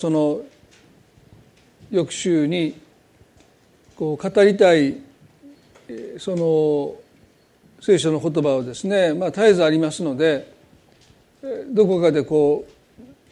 [0.00, 0.40] その
[1.90, 2.74] 翌週に
[3.94, 4.96] こう語りたい
[6.16, 6.94] その
[7.82, 10.54] 聖書の言葉をですね、まあ、絶えずありますので
[11.68, 12.64] どこかでこ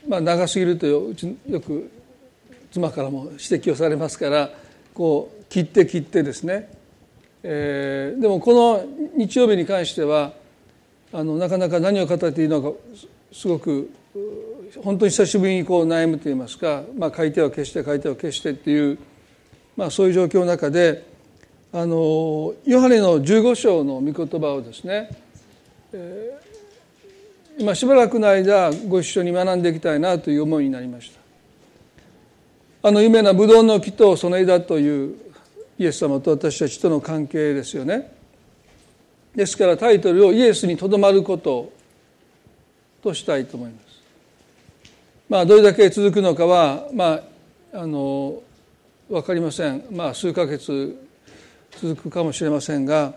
[0.06, 1.14] う、まあ、長すぎるとよ
[1.58, 1.90] く
[2.70, 4.50] 妻からも指摘をされますから
[4.92, 6.70] こう切って切ってですね、
[7.42, 8.84] えー、でもこの
[9.16, 10.34] 日曜日に関しては
[11.14, 12.72] あのなかなか何を語っていいのか
[13.32, 13.90] すごく
[14.82, 18.98] 本当に久しぶりにこう悩むといいますか、まあ、書いては消して書いては消してっていう、
[19.76, 21.06] まあ、そういう状況の中で
[21.72, 25.10] あのヨハネの15章の御言葉をですね、
[25.92, 31.18] えー、今しばらくの間ご一緒に学んでいきたいなという思いになりました。
[32.88, 35.16] あの有名なブドウの木とその枝という
[35.78, 38.12] イエス様と私たちとの関係ですよね。
[39.34, 41.72] ですからタイトルをイエスにとどまること
[43.02, 43.87] としたいと思います。
[45.28, 47.20] まあ、どれだけ続くのかは、ま
[47.72, 48.42] あ、あの
[49.10, 50.96] 分かりません、まあ、数ヶ月
[51.80, 53.12] 続くかもしれませんが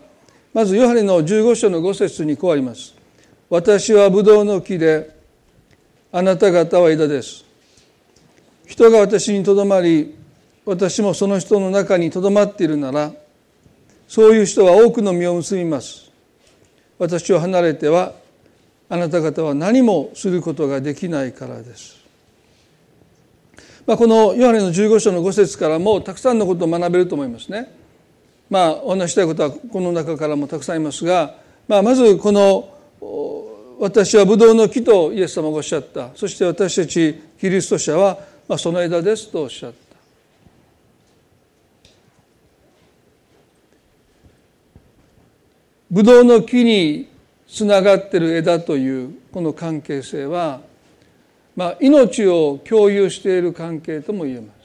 [0.52, 2.94] まずヨハネの15章の5節にこうあります。
[3.48, 5.16] 私はブドウの木で
[6.12, 7.46] あなた方は枝です。
[8.66, 10.14] 人が私にとどまり
[10.66, 13.12] 私もその人の中にとどまっているなら
[14.06, 16.10] そういう人は多くの実を結びます。
[16.98, 18.12] 私を離れては
[18.90, 22.01] あなた方は何もすることができないからです。
[23.86, 27.72] まあ、このヨハネの15章の5節からもたくさんのことを学べると思いますね。
[28.48, 32.68] まあお話したいことはこの中からもたくさんありますが、まあ、まずこの
[33.80, 39.96] 私はブドウの木とイエス様がおっしゃったそして私たちキリスト者はまあその枝ですとおっしゃった。
[45.90, 47.08] ブドウの木に
[47.48, 50.60] つながっている枝というこの関係性は
[51.54, 54.62] まあ、命を共有している関係とも言えます。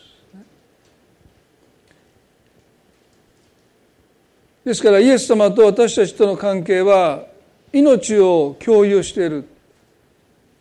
[4.63, 7.23] ですからイエス様と私たちとの関係は
[7.71, 9.47] 命を共有している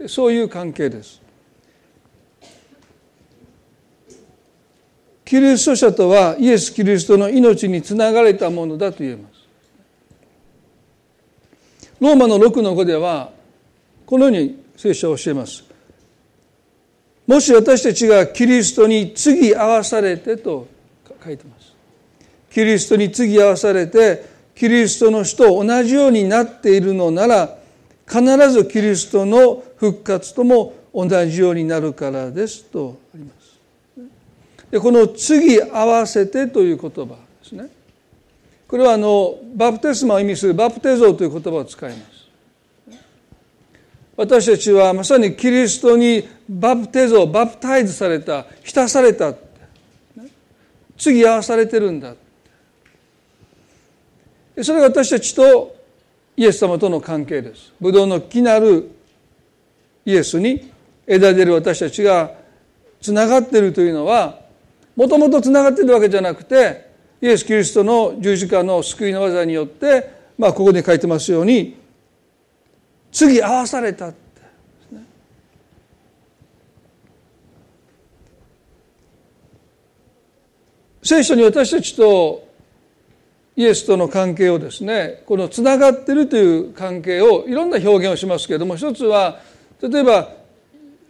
[0.06, 1.20] そういう関係です。
[5.24, 9.34] キリスト者とはイエス・キリストの命につながれたものだと言えます。
[11.98, 13.32] ローマの6の5では
[14.04, 15.64] このように聖書は教えます。
[17.26, 20.68] もし私たちがキリストに次合わされてと
[21.24, 21.74] 書いてます。
[22.50, 27.58] キリストに次合わされてキリストの死と同じようになっているのなら
[28.08, 33.60] 必ずキリストの復活とも同じようになるからですとあります。
[34.70, 37.68] でこの次合わせてという言葉ですね。
[38.68, 42.15] これはあのバプテスマを意味するバプテゾという言葉を使います。
[44.16, 49.34] 私たちはまさにキリストにバプテゾバプタイズされた浸された
[50.96, 52.14] 次合わされてるんだ。
[54.62, 55.76] それが私たちと
[56.34, 57.74] イエス様との関係です。
[57.78, 58.90] ブドウの木なる
[60.06, 60.70] イエスに
[61.06, 62.32] 枝出る私たちが
[63.02, 64.40] つながっているというのは
[64.94, 66.90] もともとつながっているわけじゃなくて
[67.20, 71.76] イエス・キリストの十字架の救いの技によってまあここに書いてますように
[73.16, 74.12] 次合わされた
[81.02, 82.46] 聖書に私たちと
[83.56, 89.40] イエスとの関係をですねこのつながってるという関係をいろんな表現をしますけれども一つは
[89.80, 90.28] 例えば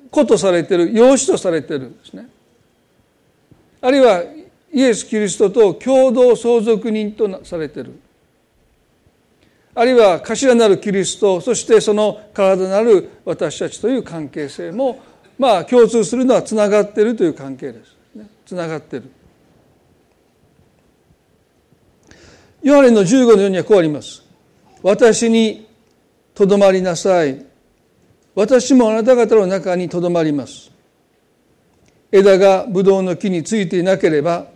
[0.08, 2.28] 子とされてる養子とされているですね。
[3.80, 4.22] あるいは
[4.72, 7.98] イエス・キリストと共同相続人とされてる。
[9.78, 15.00] あるいは頭なるキリストそしてその体なる私たちという関係性も
[15.38, 17.94] まあ共通するのはつながっているという関係です。
[18.46, 19.10] つながっている。
[22.62, 24.24] ヨハネの15のようにはこうあります。
[24.82, 25.68] 私に
[26.34, 27.44] とどまりなさい。
[28.34, 30.70] 私もあなた方の中にとどまります。
[32.10, 34.46] 枝がブドウの木についていなければ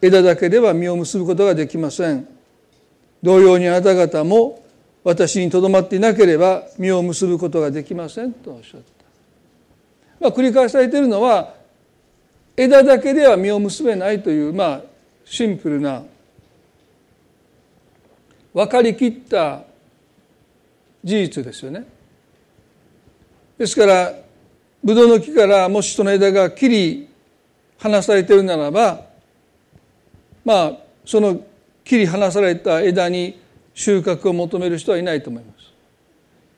[0.00, 2.26] 枝だけでは実を結ぶことができません。
[3.22, 4.62] 同様にあなた方も
[5.04, 8.86] 私にとどまっていなければ実を結ぶことができませんとおっしゃった。
[10.20, 11.54] まあ、繰り返されているのは
[12.56, 14.82] 枝だけでは実を結べないというまあ
[15.24, 16.02] シンプルな
[18.52, 19.62] 分かりきった
[21.02, 21.86] 事実ですよね。
[23.56, 24.14] ですから
[24.82, 27.08] ブドウの木からもしその枝が切り
[27.78, 29.04] 離されているならば
[30.44, 30.72] まあ
[31.04, 31.40] その
[31.90, 33.40] 切り離された枝に
[33.74, 35.72] 収穫を求める人はいないと思います。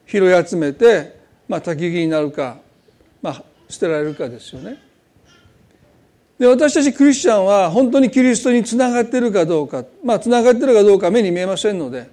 [0.07, 1.19] 拾い集めて、
[1.49, 2.59] まあ、焚き木になるか、
[3.23, 4.77] まあ、捨てられるかですよね。
[6.39, 12.11] で私たちクリスチャンは本当にキリストにつながってるかどうかまあつながってるかどうか目に見えませんので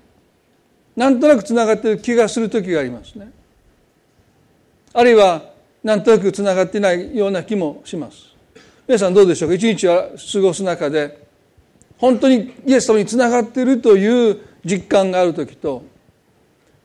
[0.96, 3.34] なんとなくつながってる気がする時がありますね
[4.94, 5.44] あるいは
[5.84, 8.34] なんとなくつながっていないような気もします
[8.88, 9.56] 皆さんどうでしょうか？
[9.56, 11.28] 一日は過ごす中で
[12.00, 15.84] 本当にイエス様につながっているという実感がある時と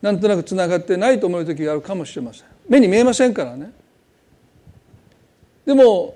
[0.03, 2.47] なんとなくつながってないと思う時があるかもしれません。
[2.69, 3.73] 目に見えませんからね。
[5.65, 6.15] でも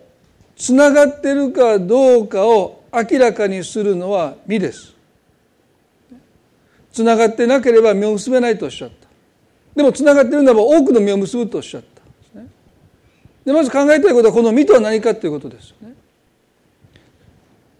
[0.56, 4.92] つながっているかどうかを明らかにするのは身です。
[6.92, 9.08] つながってなければ実を結べないとおっしゃった。
[9.74, 11.98] でもつながっているならば多くの実を結ぶとおっしゃった。
[13.44, 15.94] でまず考えたいことはこの実とは何かということですよね。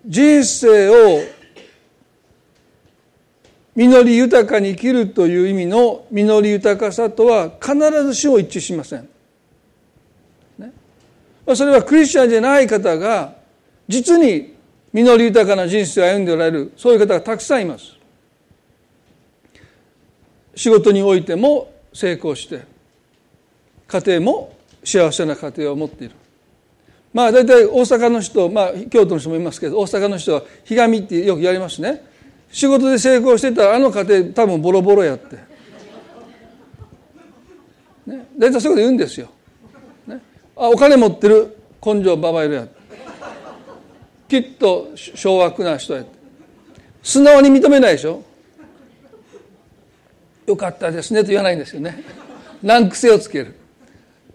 [0.09, 1.21] 人生を
[3.77, 9.09] 実り豊かに生きるという意味の実り豊かさとは必ずしも一致しません。
[10.59, 10.73] ね、
[11.55, 13.37] それはクリスチャンじゃない方が
[13.87, 14.55] 実に
[14.93, 17.95] 実り豊かな人生を歩んでおられるそういう方がたくさんいます。
[20.57, 22.63] 仕事においても成功して
[23.87, 26.15] 家庭も幸せな家庭を持っている。
[27.19, 32.05] まあ大体大阪の人、まあ京都の人もいますけど大阪の人はひがみってよくやりますね。
[32.53, 35.35] 仕事で成功してたらあの家庭多分ボロボロやって、
[38.07, 39.31] ね、大体そういうこと言うんですよ、
[40.07, 40.23] ね、
[40.55, 41.57] あお金持ってる。
[41.85, 42.69] 根性ババイルや
[44.29, 46.05] きっと掌握な人や
[47.03, 48.23] 素直に認めないでしょ。
[50.47, 52.05] よかったですねと言わないんですよね。
[52.63, 53.57] 難癖をつける。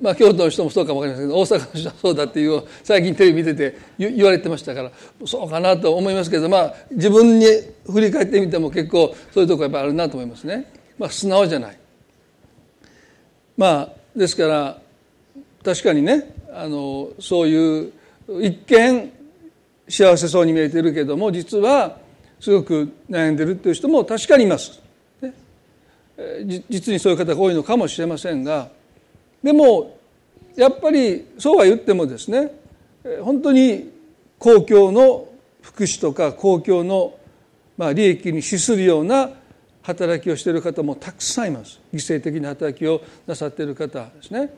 [0.03, 4.91] まあ、京都の人もそうかもわかりませんけど大阪の人はそうだっていう最近テレビ見てて言われてましたから
[5.25, 7.45] そうかなと思いますけどまあ自分に
[7.89, 10.73] 振り返ってみても結構そういうとこやっぱあるなと思いますね。
[10.99, 11.77] まあ、素直じゃない。
[13.55, 14.77] まあですから
[15.63, 17.93] 確かにねあのそういう
[18.41, 19.09] 一見
[19.87, 21.97] 幸せそうに見えてるけども実は
[22.41, 24.81] すごく悩んでるっていう人も確かにいます。
[25.21, 25.33] ね、
[26.69, 28.82] 実にそういう方が多いのかもしれませんが。
[29.43, 29.97] でも
[30.55, 32.51] やっぱりそうは言ってもですね
[33.21, 33.91] 本当に
[34.39, 35.27] 公共の
[35.61, 37.15] 福祉とか公共の
[37.77, 39.29] まあ利益に資するような
[39.81, 41.81] 働きをしている方もたくさんいます。
[41.93, 44.49] 犠牲的な働きをなさっている方ですね。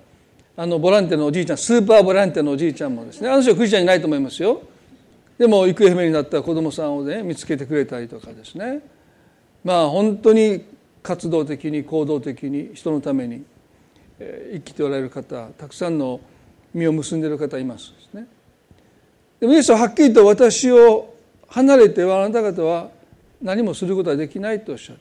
[0.57, 4.61] あのボランティアのおじいちゃんスーパーボランティアのおじいちゃんもですねあの人はクリスチャンじゃないと思いますよ。
[5.37, 8.81] でも行方不明になった子供さんをね見つけてくれたりとかですね。
[9.63, 10.63] まあ本当に
[11.01, 13.43] 活動的に行動的に人のために
[14.19, 16.19] 生きておられる方たくさんの
[16.73, 18.27] 実を結んでいる方いますですね。
[19.39, 21.13] でもイエスははっきりと私を
[21.47, 22.89] 離れてはあなた方は
[23.41, 24.95] 何もすることはできないとおっしゃっ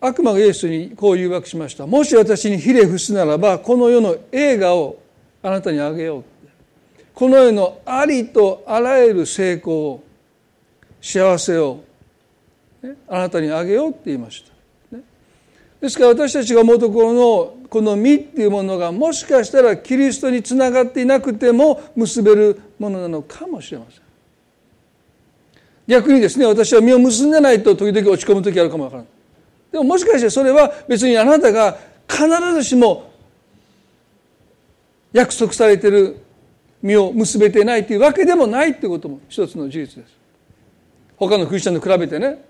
[0.00, 0.06] た。
[0.08, 1.86] 悪魔がイエスにこう誘惑しました。
[1.86, 4.98] もし私にひれ伏すならばこの世の映画を
[5.42, 6.24] あなたにあげよう。
[7.14, 10.04] この世のありとあらゆる成功を
[11.02, 11.84] 幸せを
[13.08, 14.49] あなたにあげようって言いました。
[15.80, 24.02] ですから私たちが思うところのこの実っていうものがもしかしたらキリストにつながっていなくても結べるものなのかもしれません。
[25.86, 29.10] 逆にですね私は実を結んでないと時々落ち込む時あるかもわからない。
[29.72, 31.78] でももしかしてそれは別にあなたが
[32.08, 33.10] 必ずしも
[35.12, 36.16] 約束されてる
[36.82, 40.14] 実を結べてないというわけでもないということも一つの事実です。
[41.16, 42.49] 他のクリスチャンと比べてね。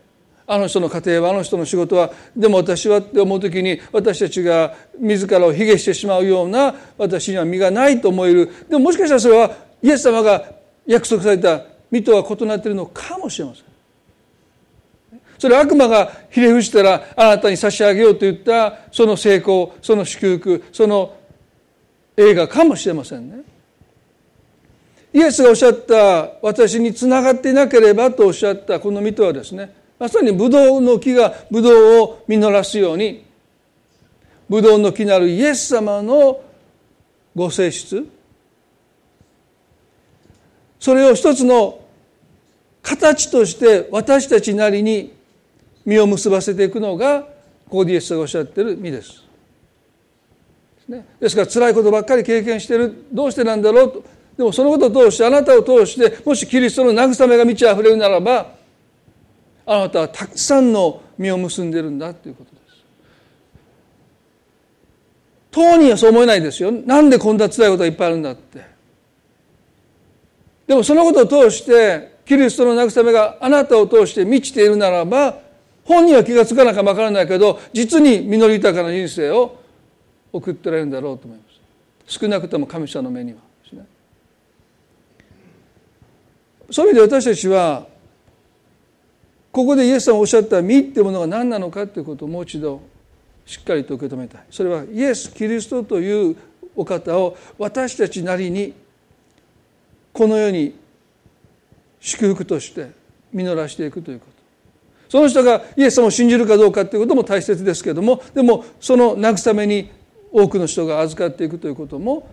[0.53, 10.45] あの人の家庭はあの人の仕事はでも私はって思う時に私たちが自らを卑下してしまうような私には身がないと思えるでももしかしたらそれはイエス様が
[10.89, 13.65] 約束された身とは異なっているのかもしれません。
[15.39, 21.17] それ悪魔がひれ伏したらあなたに差し上げようと言ったその成功その祝福その
[22.17, 23.43] 映画かもしれませんね。
[25.13, 33.23] イエスがおっしゃった私につながっていなければとおっしゃったこの身とはですねまさにブドウの木がブドウを実らすように
[34.49, 36.41] ブドウの木なるイエス様の
[37.37, 38.09] ご性質
[40.81, 41.81] それを一つの
[42.83, 45.13] 形として私たちなりに
[45.85, 47.29] 実を結ばせていくのがこ
[47.69, 49.23] こでイエスがおっしゃってる実です。
[51.21, 54.05] ですから辛いことばっかり経験してるどうしてなんだろうと
[54.39, 58.60] でもそのことを通してあなたを通してもしキリストの慰めが満ち溢れるならば
[59.67, 62.61] あなたはたくさんの実を結んでるんだということです。
[65.51, 66.71] 当人はそう思えないですよ。
[66.71, 68.65] なんでこんな辛いことがいっぱいあるんだって。
[70.67, 75.39] でもそのことを通してキリストの慰めがあなたを通して満ちているならば
[75.85, 79.61] 本人は気が付かなかわからないけど実に実り豊かな人生を
[80.33, 81.45] 送ってられるんだろうと思いま
[82.07, 82.21] す。
[82.21, 83.39] 少なくとも神様の目には
[86.71, 87.87] そういう意味で私たちは
[89.53, 92.81] ここでイエス様がおっしゃった身ってものが何なのかということをもう一度
[93.45, 96.37] しっかりと受け止めたいそれはイエス・キリストという
[96.77, 98.75] お方を私たちなりに
[100.13, 100.79] この世に
[102.01, 102.91] 祝福として
[103.33, 104.41] 実らしていくということ
[105.09, 109.91] その人がイエス様を信じるかどうかということも大切ですけどもでもその慰めに
[110.31, 112.29] 多くの人が預かっていくということも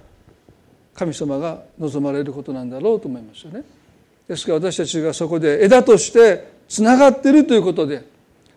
[0.93, 3.63] 神様が望まれることなんだろうと思いますよね。
[4.27, 8.05] ですから私たちがそこで枝としてつながっているということで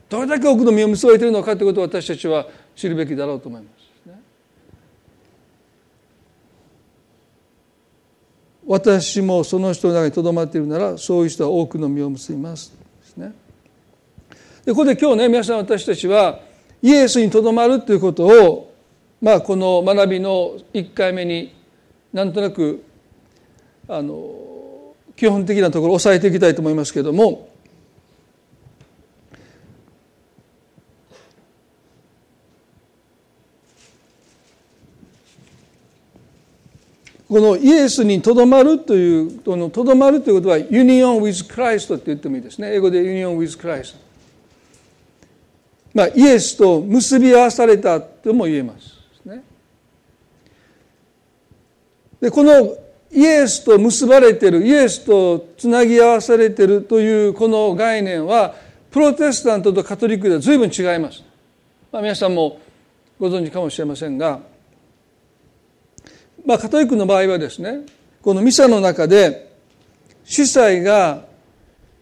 [0.09, 3.81] どれだけ多くの実を結ばれているのかということを私たちは知るべきだろうと思います。
[8.67, 13.33] 私もその人の中にとどまっているならそういう人は多くの実を結びますですね。
[14.65, 16.41] でここで今日ね皆さん私たちは
[16.81, 18.73] イエスにとどまるということを
[19.21, 21.53] まあこの学びの1回目に
[22.13, 22.85] なんとなく
[23.89, 27.50] あの基本的なところを押さえていきたいと思いますけれども
[37.31, 42.75] このイエスにとどまるというとどまるということは union with Christ って言ってもいいですね。
[42.75, 44.01] 英語で union with Christ
[45.95, 49.45] まあイエスと結び合わされたとも言えますね。
[52.21, 52.77] でこの
[53.13, 58.57] イエスと結ばれているイエスとつなぎ合わされているというこの概念は
[58.91, 61.23] プロテスタントとカトリックでは随分違います、
[61.93, 62.59] まあ、皆さんも
[63.21, 64.50] ご存知かもしれませんが
[66.45, 67.87] まあ、カトリックの場合はですね
[68.23, 69.53] このミサの中で
[70.25, 71.25] 司祭が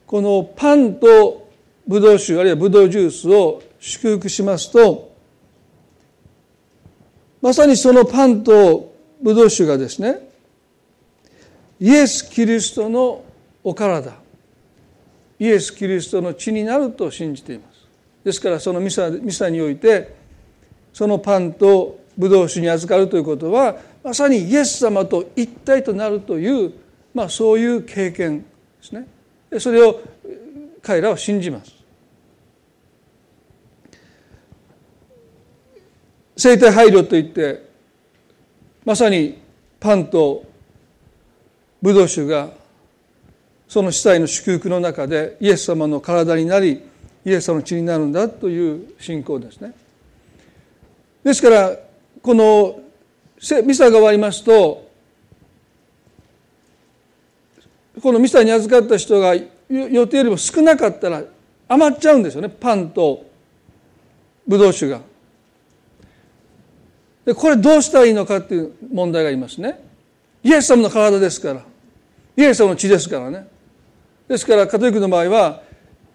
[0.07, 1.49] このパンと
[1.87, 5.15] ブドウ酒あるいはブドウジュースを祝福しますと
[7.41, 10.29] まさにそのパンとブドウ酒がですね
[11.81, 13.25] イエス・キリストの
[13.63, 14.13] お体
[15.39, 17.87] イエス・キリストの血になると信じています。
[18.25, 20.17] ですからそのミサミサにおいて
[20.93, 23.77] そのパンとブドウ酒に預かるということは
[24.09, 26.73] まさにイエス様と一体となるという、
[27.13, 28.47] まあ、そういう経験で
[28.81, 29.07] すね。
[29.61, 30.01] それを
[30.81, 31.75] 彼らは信じます。
[36.39, 37.69] 生体配慮といって
[38.83, 39.43] まさに
[39.79, 40.43] パンと
[41.83, 42.49] ブドウ酒が
[43.69, 46.83] その司祭の祝福の中でイエス様の体になり
[47.27, 49.75] イエス様の血になるんだという信仰ですね。
[51.23, 51.77] ですから
[52.23, 52.88] この
[53.65, 54.89] ミサが終わりますと
[58.03, 61.23] このミサに預かった人が予定よりも少なかったら
[61.69, 63.27] 余っちゃうんですよねパンと
[64.47, 65.01] ブドウ酒が。
[67.27, 69.79] でこれどうしたらいいのかっていう問題がありますね。
[70.43, 71.63] イエス様の体ですから
[72.37, 73.47] イエス様の血ですからね。
[74.27, 75.63] ですからカトリックの場合は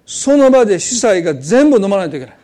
[0.06, 2.38] その場で司祭が全部飲まないといけない。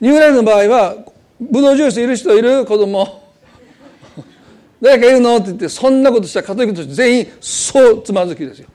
[0.00, 0.96] ニューライフの場合は
[1.40, 2.64] ブドウジュースいる人いる？
[2.66, 3.22] 子供
[4.80, 5.36] 誰かいるの？
[5.36, 8.68] って言ってそんなことしたらカトリックとして全員そうつまずきですよ。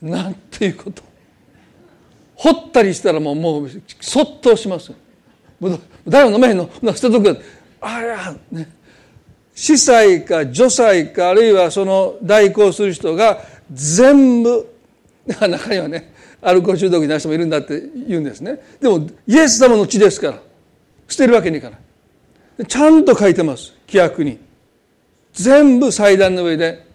[0.00, 1.02] なんていうこと。
[2.36, 4.92] 掘ったりしたらもうもうそっとします。
[6.06, 6.68] 誰も飲めへんの。
[6.94, 7.38] 捨てとく
[7.80, 8.68] あらね。
[9.54, 13.40] 司祭か女祭かあるいはその代行する人が
[13.72, 14.68] 全部
[15.26, 16.12] 中にはね
[16.42, 18.60] アルコール中毒になる人もいるんだって言うんですね。
[18.80, 20.38] でもイエス様の血ですから。
[21.08, 22.66] 捨てるわけにいかない。
[22.66, 23.74] ちゃんと書いてます。
[23.86, 24.38] 規約に。
[25.32, 26.86] 全部祭壇の上で、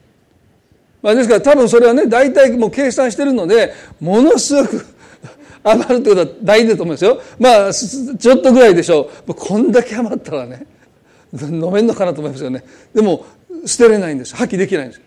[1.02, 4.86] まあ、ですから多分それはね大体もう計算してるのでものすごく
[5.64, 7.22] 余るってことは大事だと思いますよ。
[7.38, 9.34] まあちょっとぐらいでしょう。
[9.34, 10.66] こんだけ余ったらね
[11.34, 12.64] 飲めんのかなと思いますよね。
[12.94, 13.26] でも
[13.66, 14.36] 捨てれないんです。
[14.36, 15.02] 破棄できないんです、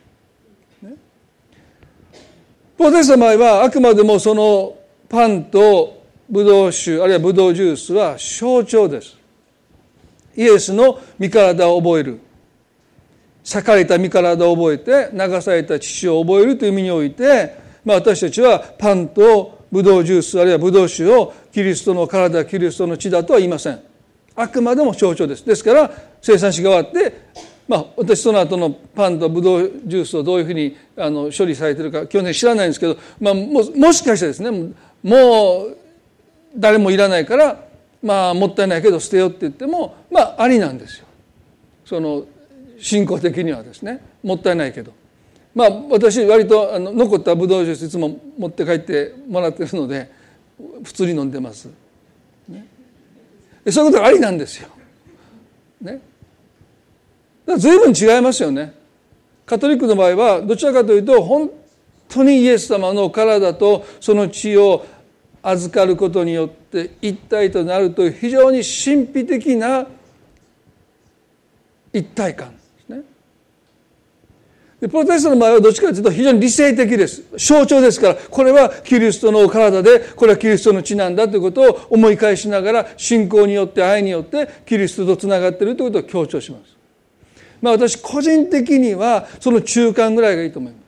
[2.76, 4.76] ポテストの場合はあくまでもその
[5.08, 6.01] パンと
[6.32, 9.18] ブドウ酒あるいはブドウジュースは象徴です。
[10.34, 12.20] イエスの身体を覚える。
[13.44, 23.82] 裂かれた身体を覚えて流された父を覚えるという意味において、まあ、私たちはパンとブドウジュースあるいはブドウ酒をキリストの体キリストの血だとは言いません。
[24.34, 25.44] あくまでも象徴です。
[25.44, 25.90] ですから
[26.22, 35.78] 生産しが終わってまあ、私その後のパンとブドウジュースをどういうふうにあの処理されてるか去年知らないんですけど、まあ、ももしかしてですねもう
[36.56, 37.64] 誰もいらないから
[38.02, 41.06] まあもったいないけど捨てようって言ってもまあありなんですよ。
[41.84, 42.24] その
[42.78, 44.00] 信仰的にはですね。
[44.22, 44.92] もったいないけど。
[45.54, 50.10] まあ私割とあの残ったブドウジュースいつも持って帰ってもらってるので
[50.82, 51.68] 普通に飲んでます、
[52.48, 52.66] ね、
[53.68, 54.68] そういうことがありなんですよ、
[55.82, 56.00] ね、
[57.58, 58.74] 随分違いますよね。
[59.44, 61.50] カトリックの場合はどちらかというと本
[62.08, 64.86] 当にイエス様の体とその血を
[65.42, 69.86] 預かることによって一体となるという非常に神秘的な
[71.92, 73.02] 一体感ですね。
[74.80, 77.24] でプロテストの場合はどっちかというと非常に理性的です。
[77.36, 86.76] 象徴ですから、これはキリストの体で、これはキリストの血なんだということを思い返しながら、信仰によって愛によってキリストとつながっているということを強調します。
[87.60, 90.82] まあ私個人的にはその中間ぐらいがいいと思います。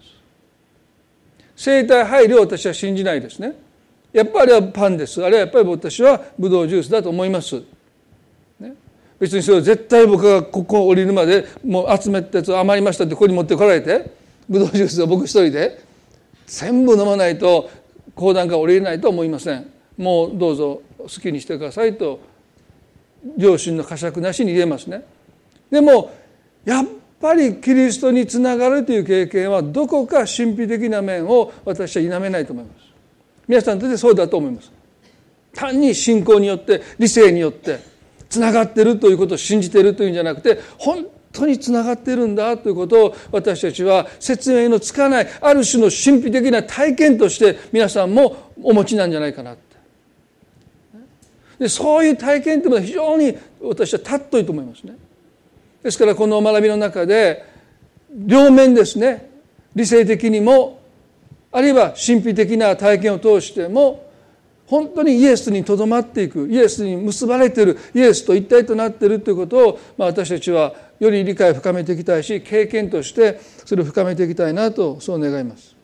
[1.56, 3.63] 生体配慮を私は信じないですね。
[4.14, 5.22] やっぱりはパンです。
[5.22, 7.62] あれはやっぱり私はブドウジュースだと思います。
[9.18, 14.10] 別にそれを絶対僕がここ降りるまでもう集めたやつ余りましたってここに持ってこられて
[14.48, 15.82] ブドウジュースを僕一人で
[16.46, 17.70] 全部飲まないと
[18.14, 19.66] 講談が降りれないと思いません
[19.96, 22.20] もうどうぞ好きにしてくださいと
[23.36, 25.04] 両親の呵責なしに言えますね
[25.70, 26.12] でも
[26.64, 26.86] やっ
[27.20, 32.83] ぱりキリストにつながるという経験はどこか神秘的な面を私は否めないと思います
[33.46, 34.72] 皆さんとってそうだと思います。
[35.54, 37.78] 単に信仰によって理性によって
[38.28, 49.56] つながってるということを信じているというんじゃなくて本当につながっているんだということを私たちは説明のつかないある種の神秘的な体験として皆さんもお持ちなんじゃないかな
[51.58, 54.96] でそういう体験というのは非常に私は尊いと思いますね。
[55.82, 57.44] ですからこの学びの中で
[58.10, 59.30] 両面ですね。
[59.74, 60.80] 理性的にも
[61.54, 64.10] あるいは神秘的な体験を通しても
[64.66, 75.76] 本当にイエスにとどまっていくイエスに結ばれているイエスと一体となっているということを、まあ、私たちはより理解を深めていきたいし経験としてそれを深めていきたいなとそう願います。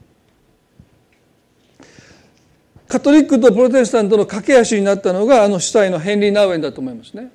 [2.88, 7.30] カトリックとプロテスタントの駆け足になったのがあの主催のヘンリー・ナウエンだと思いますね。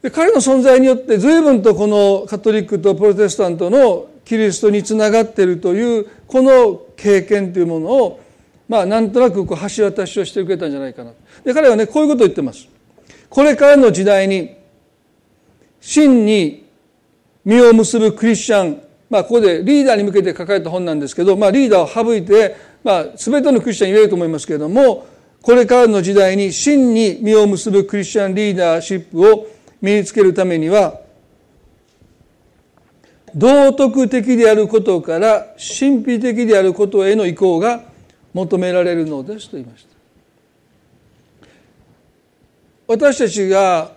[0.00, 8.20] で彼の存在によって随分とこのカトリックとプロテスタントのキリストにつながっているというこの経験というものを
[8.68, 11.12] まあなんとなくこう橋渡しをしてくれたんじゃないかな。
[11.44, 12.68] で彼はねこういうことを言ってます。
[13.30, 14.56] これからの時代に
[15.80, 16.66] 真に
[17.44, 25.06] 実を結ぶクリスチャンまあここでリーダーに向けて書かれた本なんですけど、まあ、リーダーを省いて、まあ、全てのクリスチャンに言えると思いますけれども
[25.40, 29.46] これからの時代に真に実を結ぶクリスチャンリーダーシップを
[29.80, 31.05] 身につけるためには
[33.36, 37.82] 道徳的であることから神秘的であることへの移行が
[38.32, 39.96] 求められるのですと言いました。
[42.88, 43.92] 私たちが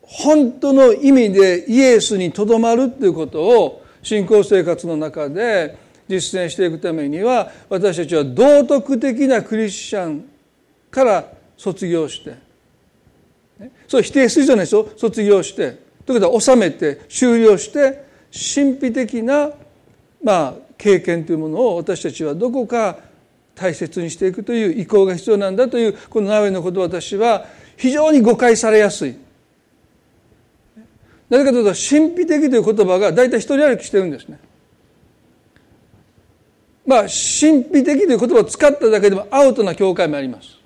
[0.00, 5.76] 本当の意味でイエスにとどまるということを信仰生活の中で
[6.08, 10.24] 実践していくためには私たちは道徳的なクリスチャン
[10.90, 11.24] から
[11.58, 12.36] 卒業して
[13.86, 14.88] そう否定するじゃないですよ。
[14.96, 15.86] 卒業して。
[16.06, 19.50] ということは収めて終了して神秘的な
[20.22, 22.98] まあ経験というものを私たちはどこか
[23.54, 29.16] 大切にしていくという意向が必要なんだというこのナウェのことを私は非常に誤解されやすい。
[31.28, 34.38] なぜかというと神秘的という言葉が大体一人歩きしてるんですね。
[36.86, 40.57] まあ神秘的という言葉を使っただけでもアウトな教会もあります。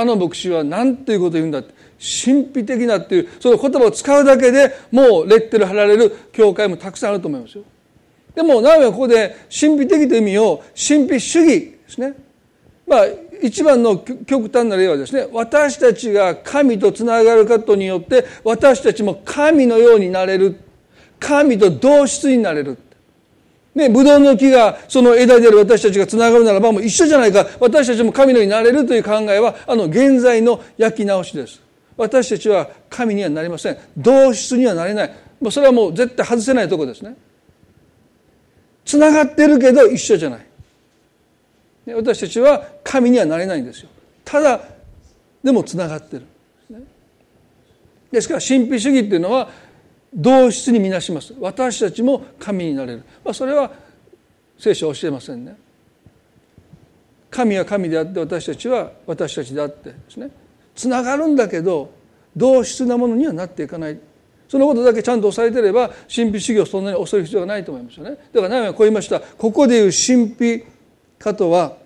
[0.00, 7.64] あの牧師は何ということを言うんだって神秘的なっていうその言葉を使うだけでもうレッテル貼られる教会もたくさんあると思いますよ。
[8.34, 12.14] でもナウェはここで神秘的という意味を神秘主義ですね。
[12.86, 13.06] まあ、
[13.42, 20.58] 一番の極端な例はですね私たちが神とつながることによって私たちも神のようになれる
[21.20, 22.78] 神と同質になれる
[23.74, 27.46] ね、ブドウの木がその枝である私たちがつながるならばもう一緒じゃないか。
[27.60, 31.60] 私たちも神のになれるという考えはあの現在の焼き直しです。
[31.96, 33.78] 私たちは神にはなりません。
[33.96, 35.14] 同質にはなれない。
[35.40, 37.14] もうそれはもう絶対外せないところですね。
[38.84, 40.46] つながってるけど一緒じゃない。
[41.94, 43.88] 私たちは神にはなれないんですよ。
[44.24, 44.60] ただ
[45.44, 46.26] でもつながってる。
[48.10, 49.48] ですから神秘主義っていうのは
[50.14, 51.34] 同質にみなします。
[51.38, 53.70] 私たちも神になれる、まあ、それは
[54.58, 55.56] 聖書は教えませんね。
[57.30, 60.30] 神は神であって私たちは私たちであってですね。
[60.74, 61.92] つながるんだけど
[62.36, 63.98] 同質なものにはなっていかない。
[64.48, 68.16] そのことだけちゃんと押さえてれば神秘主義をそんなに恐れる必要がないと思いますよね。
[68.32, 69.20] だから何はこう言いました？
[69.20, 70.64] ここでいう神秘
[71.20, 71.76] かとは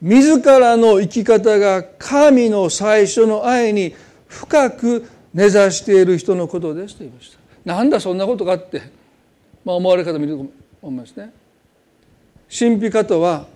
[0.00, 3.94] 自らの生き方が神の最初の愛に
[4.28, 7.38] 深く根ざしている人のことですと言いました。
[7.64, 8.82] なんだそんなことかって、
[9.64, 10.46] まあ、思われる方もいると
[10.80, 11.32] 思いますね。
[12.56, 13.46] 神秘家とは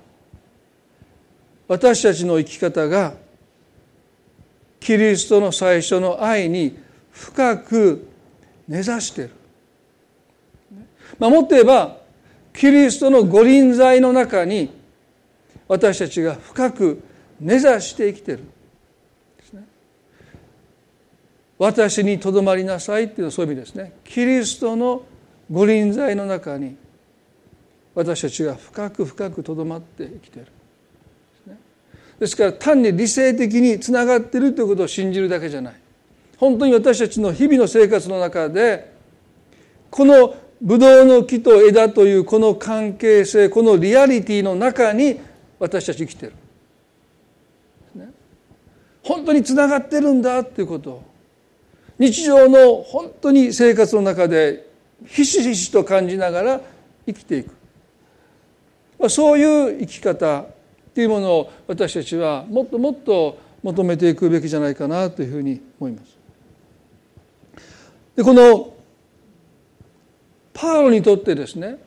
[1.68, 3.14] 私たちの生き方が
[4.80, 6.76] キリストの最初の愛に
[7.12, 8.08] 深く
[8.66, 9.30] 根ざしている、
[11.18, 11.98] まあ、もっと言えば
[12.52, 14.70] キリストの御臨在の中に
[15.68, 17.02] 私たちが深く
[17.38, 18.44] 根ざして生きている
[21.58, 23.92] 私にとどまりなさいっていうのはそういう意味ですね。
[24.04, 25.02] キリストの
[25.50, 26.76] 御臨在の中に
[27.94, 30.52] 私たちが深く深くとどまって生きている。
[32.20, 35.74] ですから単に理性的につながっているということを信じるだけじゃない。
[36.36, 38.92] 本当に私たちの日々の生活の中で
[39.90, 45.20] このブドウの木と枝というこの関係性このリアリティの中に
[45.58, 46.34] 私たち生きている
[49.02, 51.02] 本当につながってるんだということを
[51.98, 54.68] 日常の本当に生活の中で
[55.06, 56.60] ひしひしと感じながら
[57.06, 57.50] 生きていく
[58.98, 60.46] まあそういう生き方っ
[60.94, 66.16] ていうものを私たちはもっともっと求めていくべきじゃないかなというふうに思います。
[68.16, 68.74] でこの
[70.52, 71.78] パウロにとってですね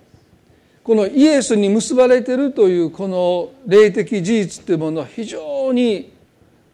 [0.84, 6.12] このイエスに結ばれているというこの霊的事実というものは非常に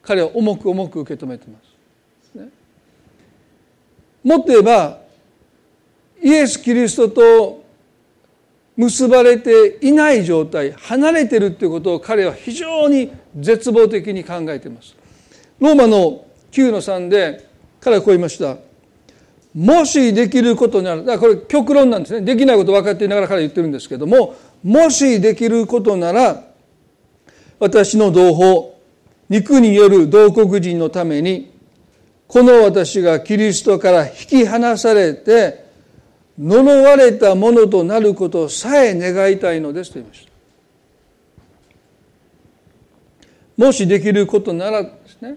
[0.01, 1.66] 彼は重く重く受け止めてます。
[4.23, 4.99] もっと言えば
[6.21, 7.63] イエス・キリストと
[8.75, 14.95] 結ばれていない状態離れてるっていうことを彼は非常に絶望的に考えています。
[15.59, 17.47] ローマの9の3で
[17.79, 18.57] 彼はこう言いました。
[19.55, 22.21] もしできることならだからこれ極論なんですね。
[22.21, 26.43] できないこと分かっていながら彼は言ってるんですけどももしできることなら
[27.59, 28.69] 私の同胞
[29.29, 31.51] 肉による同国人のために
[32.27, 35.65] この私がキリストから引き離されて
[36.37, 40.27] 呪われたものとなることさえ願いたいのですと言いました。
[43.65, 45.35] もしできることならですね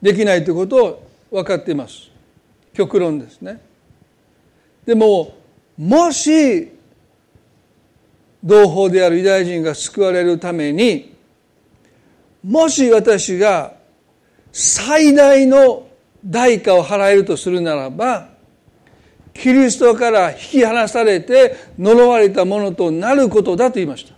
[0.00, 2.10] できないということを分かっています。
[2.72, 3.60] 極論ですね。
[4.86, 5.34] でも
[5.76, 6.70] もし
[8.44, 11.14] 同胞であるユダヤ人が救われるために
[12.42, 13.79] もし私が
[14.52, 15.86] 最大の
[16.24, 18.28] 代価を払えるとするならば
[19.32, 24.14] キリストから引き離されて呪われたものとなることだと言いました。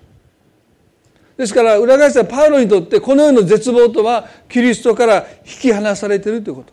[1.37, 6.73] ですから裏返したパウロにとってこの世の絶望とはキリストから引き離されているということ。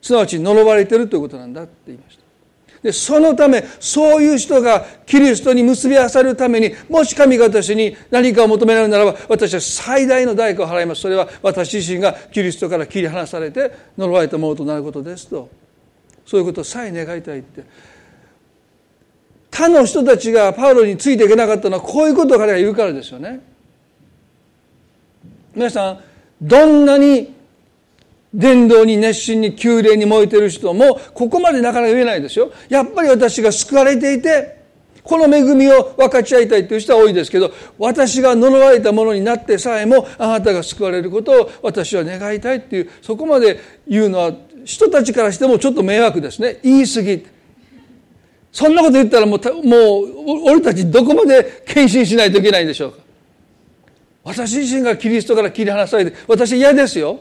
[0.00, 2.17] すなわち呪われているということなんだって言いました。
[2.82, 11.02] でそのためそういう人がキリストに結び合わされるためにもし神が私に何かを求められるならば私は最大の代価を払います。
[11.02, 15.48] それは私自身がキリストから切り離されて呪われたものとなることですと。
[16.26, 17.64] そういうことさえ願いたいって。
[19.50, 23.40] 他の人たちがパウロについていけなかったのはこういうことを彼が言うからですよね。
[25.54, 26.00] 皆さん
[26.40, 27.34] どんなに
[28.38, 32.52] 伝道に熱心に宮殿に燃えてる人もここまでなかなか言えないですよ。
[32.68, 34.56] やっぱり私が救われていて
[35.02, 44.32] この恵みを分かち合いたいという人は多いですけど私が呪われたものになってさえもあなたが救われることを私は願いたいっていうそこまで言うのは
[44.64, 46.60] 人たちからしてもちょっと迷惑ですね。
[46.62, 47.26] 言い過ぎ。
[48.52, 52.98] そんなこと言ったらもうもう俺たちどこまで献身しないといけないんでしょうか。
[54.24, 57.20] 私自身がキリストから切り離されて私嫌ですよ。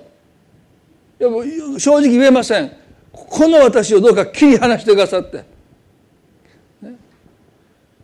[1.20, 2.88] いやも正直言えません。
[3.26, 5.44] この私をどうか切り離してくださって、
[6.82, 6.96] ね、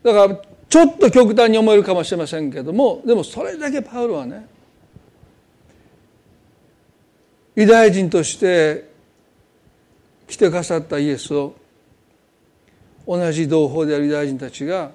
[0.01, 4.47] だからちょっと極端に思えるかもしれませんけどもでもそれだけパウロはね
[7.55, 8.89] ユダヤ人として
[10.27, 11.55] 来てくださったイエスを
[13.05, 14.91] 同じ同胞であるユダヤ人たちが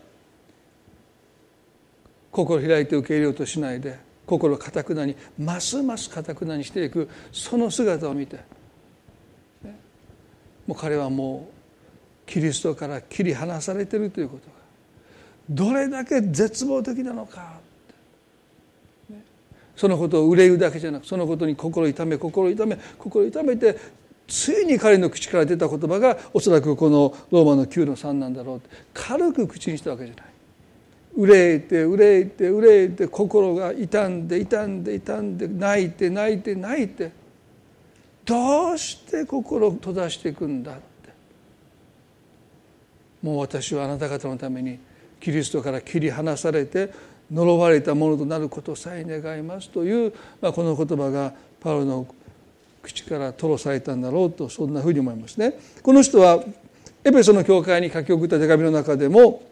[2.33, 8.39] 心開いて受け入れようとしないで心かたくなにますますかたくなにしていくその姿を見て。
[10.67, 14.53] もう彼はもうキリストから切り離されてるということが。
[15.49, 17.59] どれだけ絶望的なのか。
[19.75, 23.79] そのことを憂うだけじゃなくそのことに心痛め心痛め心痛めて
[24.27, 28.63] ついに彼の口から出た言葉がおそらくこのローマの9の3なんだろう
[28.93, 30.38] 軽く口にしたわけじゃない。
[31.19, 37.11] 憂いて憂いて憂いて心が傷んで傷んで傷んで泣いて泣いて泣いて
[38.25, 40.81] どうして心を閉ざしていくんだって
[43.21, 44.79] もう私はあなた方のために
[45.19, 46.93] キリストから切り離されて
[47.33, 52.07] 呪われたものとなることさえ願いますという、まあ、この言葉がパウロの
[52.81, 55.59] 口から吐露されたんだろうとそんなふうに思いますね。
[55.83, 56.45] この人は
[57.05, 59.43] エペソの教会に書き送った手紙の中でも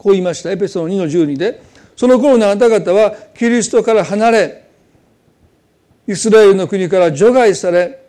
[0.00, 0.50] こう言いました。
[0.50, 1.60] エペソの2の12で
[1.94, 4.64] その頃のあなた方はキリストから離れ
[6.08, 8.02] イスラエルの国から除外され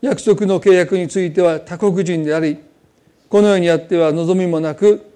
[0.00, 2.58] 約束の契約については他国人であり
[3.28, 5.06] この世にあっては望みもなく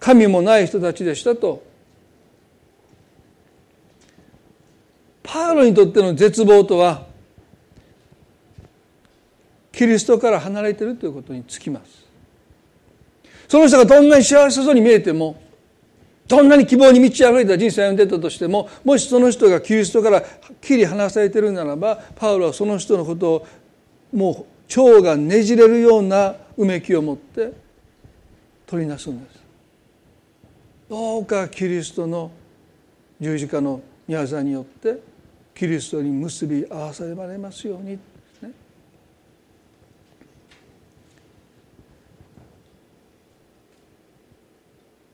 [0.00, 1.62] 神もない人たちでしたと。
[5.22, 7.06] パウロにとっての絶望とは
[9.70, 12.04] キリストから離れているということにつきます。
[13.46, 15.40] その人がどんなに幸せそうに見えても
[16.30, 20.22] どんなに希望に満ち溢れた人生を歩んでたとしてももしその人がキリストから
[20.60, 23.46] 切り離されてるならばパウロはその人のことを
[24.12, 27.52] もう腸がねじれるようなうめきを持って
[28.64, 29.40] 取りなすんです。
[30.88, 32.30] どうかキリストの
[33.20, 35.00] 十字架の宮座によって
[35.52, 37.98] キリストに結び合わされますように。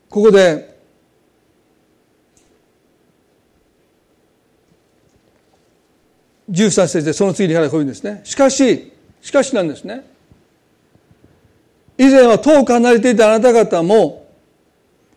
[0.09, 0.76] ここで
[6.49, 8.21] 13節でその次にこういうんですね。
[8.23, 10.05] しかししかしなんですね。
[11.97, 14.27] 以前は遠く離れていたあなた方も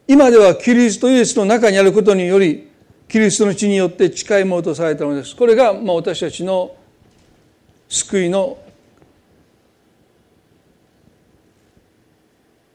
[0.09, 2.69] 今ではキリストイエスの中にあることにより
[3.07, 5.37] キリストの血によって近いものとされたのです。
[5.37, 6.75] これがまあ私たちの
[7.89, 8.59] 救いの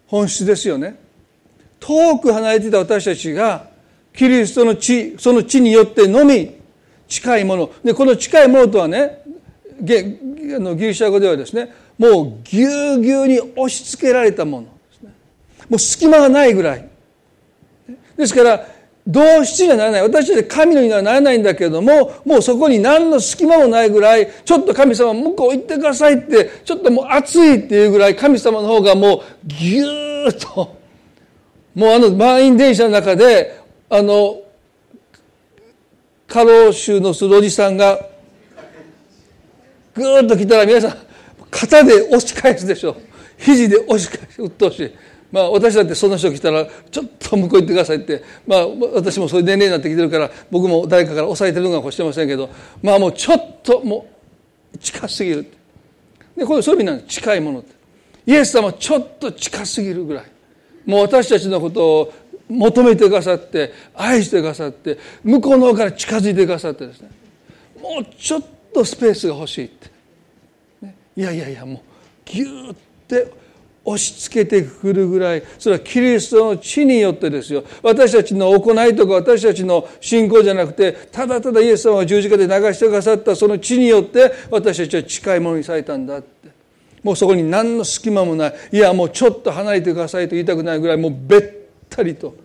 [0.07, 0.95] 本質ですよね。
[1.79, 3.67] 遠く離れていた私たちが
[4.13, 6.55] キリストの血その血によってのみ
[7.07, 7.71] 近いもの。
[7.83, 9.21] でこの近いものとはね
[9.81, 14.67] ギリシャ語ではですねもうぎゅうぎゅうに押し付けられたもの。
[14.67, 15.13] ですね
[15.69, 16.89] もう隙間がないぐらい。
[18.17, 18.65] ですから
[19.07, 20.01] 同質にはならない。
[20.01, 30.75] 私たち神のにはならないんだけれどももうそこに何の隙間もないぐらいちょっと神様向こう行ってくださいってちょっともう熱いっていうぐらい神様の方がもうぎゅーっと。
[31.75, 34.41] もうあの満員電車の中であの
[36.27, 37.99] 過労臭のするおじさんが
[39.93, 40.97] ぐーっと来たら皆さん
[41.49, 42.97] 肩で押し返すでしょ
[43.37, 44.91] 肘で押し返す鬱陶しい。
[45.31, 48.23] まあ私だってその人来たらちょっと向こう行ってくださいって。
[48.47, 52.49] まあ私もそういう年齢になってきてるから僕も誰かから押さえてるのかもしれませんけど
[52.81, 54.07] まあもうちょっとも
[54.73, 55.51] う近すぎる
[56.37, 57.15] でこれそういう意味なんです。
[57.15, 57.73] 近いものって。
[58.25, 60.25] イエス様ちょっと近すぎるぐらい。
[60.85, 62.13] もう私たちのことを
[62.49, 67.09] 求めてくださって愛してくださって向こうの方から近づいてくださってですね。
[67.81, 69.89] もうちょっとスペースが欲しいって、
[71.15, 71.79] いやいやいやもう
[72.25, 72.75] ギューっ
[73.07, 73.31] て
[73.83, 77.63] 押し付けてくるぐらいそれはキリストの血によってですよ。
[77.83, 86.49] 私たちの行いとか私たちの信仰じゃなくてただただイエス様が十字架で流してくださったその血によって私たちは近いものにされたんだって。
[87.03, 88.53] もうそこに何の隙間もない。
[88.71, 91.41] いやもうちょっと離れてくださいと言いたくないぐらいもうべっ
[91.95, 92.35] たりと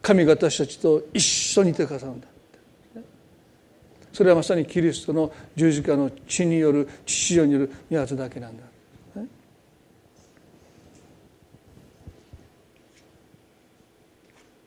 [0.00, 2.28] 神が私たちと一緒にいてくださるんだ。
[4.12, 8.62] それはまさにキリストの十字架の血による血潮によるやつだけなんだ。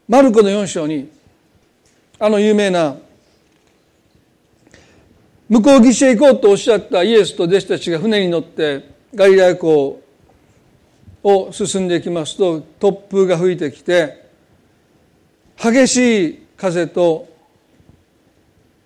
[0.09, 1.09] マルコの4章に
[2.17, 2.95] あの有名な
[5.49, 10.06] 向こう岸へ行こうとおっしゃったイエスと弟子たちが船に乗ってガリラヤ港を
[11.27, 14.25] を進んでいきますと突風が吹いてきて
[15.57, 17.27] 激しい風と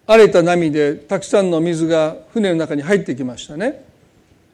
[0.07, 3.85] 荒れた波でたくさんの水が船の中に入ってきましたね。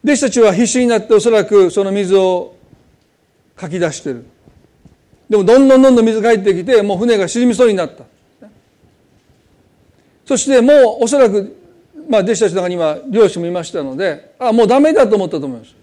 [0.03, 2.55] 弟子たちは必死になっておそらくその水を
[3.55, 4.25] かき出してる。
[5.29, 8.03] でもどんどんどんどん水が入ってきてもう船が沈みそうになった。
[10.25, 11.55] そしてもうおそらく
[12.09, 15.75] まあ、弟子たちの中には漁師もいましたのであもうダメだと思ったと思います。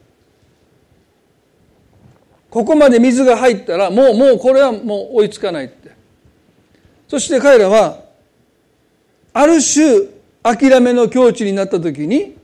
[2.54, 5.90] ここまで水が入ったらもうもうこれはもう追いつかないって。
[7.08, 8.04] そして彼らは
[9.32, 10.06] ある種
[10.40, 12.36] 諦めの境地になった時に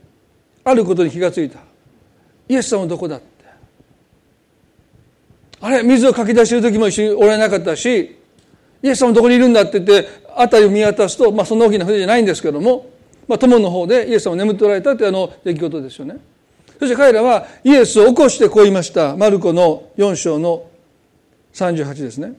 [0.64, 1.60] あることに気がついた。
[2.48, 3.26] イエス様どこだって。
[5.60, 8.18] あれ水をかき出してる時も一緒におられなかったし
[8.82, 12.90] イエス様どこにいるんだって言って辺りを見渡すと、まあ、そんな大きな船じゃないんですけども
[13.28, 16.16] まあ、友の方でイエス様を眠っておられたというあの出来事ですよね。
[16.80, 19.14] そして彼らはイエスを起こしてこう言いました。
[19.14, 20.66] マルコの4章の
[21.52, 22.32] 38ですね。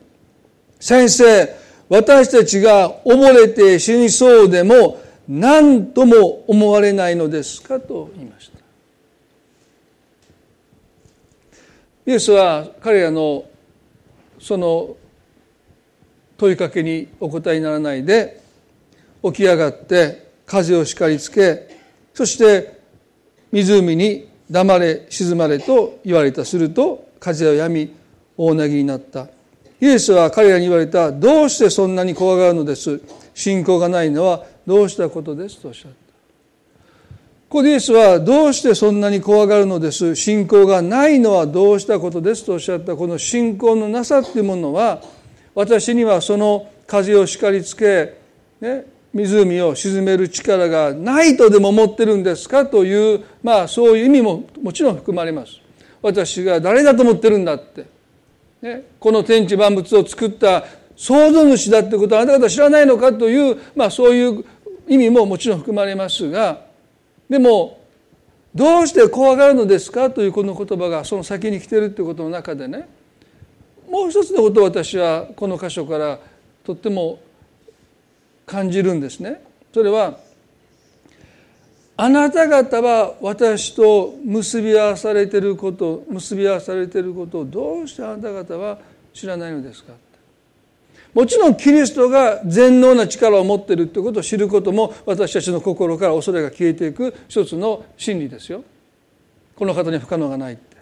[0.80, 1.56] 先生、
[1.89, 4.99] 私たちが溺れて死にそうでも
[5.30, 8.58] 何とも思われないのですかと言いました。
[12.08, 13.45] イエスは彼らの
[14.39, 14.95] その
[16.36, 18.41] 問いかけにお答えにならないで
[19.21, 21.77] 起き上がって風を叱りつけ
[22.15, 22.82] そして
[23.51, 26.43] 湖に黙れ沈まれと言われた。
[26.43, 27.93] すると風は止み
[28.37, 29.27] 大なぎになった。
[29.79, 31.11] イエスは彼らに言われた。
[31.11, 33.01] どうしてそんなに怖がるのです？
[33.33, 35.97] 信仰がないのはどうしたことですとおっしゃった。
[37.49, 40.15] ここでイエスはどうしてそんなに怖がるのです？
[40.15, 42.95] 信仰がないのはどうしたことですとおっしゃった。
[42.95, 45.01] この信仰のなさっていうものは
[45.55, 48.17] 私にはその風を叱りつけ、
[48.59, 55.62] ね、湖を沈める力がないとでも思ってるんですかというまあそういう意味ももちろん含まれます。
[56.02, 57.86] 私が誰だと思ってるんだって、
[58.62, 60.63] ね、この天地万物を作った
[60.95, 64.45] 創造主だってことはあなた方知らないのかという、まあ、そういう
[64.88, 66.65] 意味ももちろん含まれますが
[67.30, 67.80] でも
[68.54, 72.89] どうして怖がるのですかというこの言葉がその先に来てるということの中でね
[73.89, 76.19] もう一つのことを私はこの箇所から
[76.63, 77.19] とっても
[78.51, 79.41] 感じるんですね。
[79.73, 80.19] それは
[81.95, 88.79] あなた方は私と結び合わされてること結び合わされてることをどうしてあなた方は
[89.13, 89.93] 知らないのですか？
[91.13, 98.63] もちろんキリストが全能な力を持っているということを知ることも私たちの心から恐れが消えていく一つの真理ですよ。
[99.55, 100.77] この方に不可能がないって。